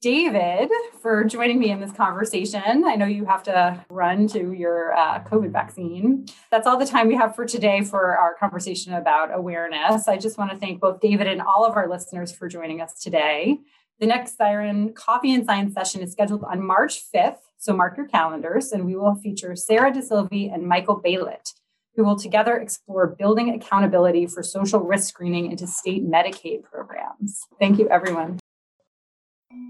David 0.00 0.70
for 1.02 1.24
joining 1.24 1.58
me 1.58 1.70
in 1.70 1.78
this 1.78 1.92
conversation. 1.92 2.84
I 2.86 2.96
know 2.96 3.04
you 3.04 3.26
have 3.26 3.42
to 3.42 3.84
run 3.90 4.26
to 4.28 4.52
your 4.52 4.94
uh, 4.94 5.22
COVID 5.24 5.52
vaccine. 5.52 6.24
That's 6.50 6.66
all 6.66 6.78
the 6.78 6.86
time 6.86 7.06
we 7.06 7.16
have 7.16 7.36
for 7.36 7.44
today 7.44 7.82
for 7.82 8.16
our 8.16 8.34
conversation 8.34 8.94
about 8.94 9.28
awareness. 9.32 10.08
I 10.08 10.16
just 10.16 10.38
want 10.38 10.52
to 10.52 10.56
thank 10.56 10.80
both 10.80 11.00
David 11.00 11.26
and 11.26 11.42
all 11.42 11.66
of 11.66 11.76
our 11.76 11.86
listeners 11.86 12.32
for 12.32 12.48
joining 12.48 12.80
us 12.80 12.94
today. 12.94 13.58
The 14.00 14.06
next 14.06 14.38
Siren 14.38 14.94
Coffee 14.94 15.34
and 15.34 15.44
Science 15.44 15.74
session 15.74 16.00
is 16.00 16.12
scheduled 16.12 16.44
on 16.44 16.64
March 16.66 17.02
5th, 17.14 17.36
so 17.60 17.74
mark 17.74 17.96
your 17.96 18.08
calendars, 18.08 18.72
and 18.72 18.86
we 18.86 18.96
will 18.96 19.14
feature 19.14 19.54
Sarah 19.54 19.92
DeSilvey 19.92 20.52
and 20.52 20.66
Michael 20.66 21.00
Bailit, 21.00 21.52
who 21.94 22.04
will 22.04 22.18
together 22.18 22.56
explore 22.56 23.06
building 23.06 23.50
accountability 23.54 24.26
for 24.26 24.42
social 24.42 24.80
risk 24.80 25.10
screening 25.10 25.50
into 25.50 25.66
state 25.66 26.04
Medicaid 26.04 26.62
programs. 26.62 27.46
Thank 27.58 27.78
you, 27.78 27.88
everyone. 27.90 28.40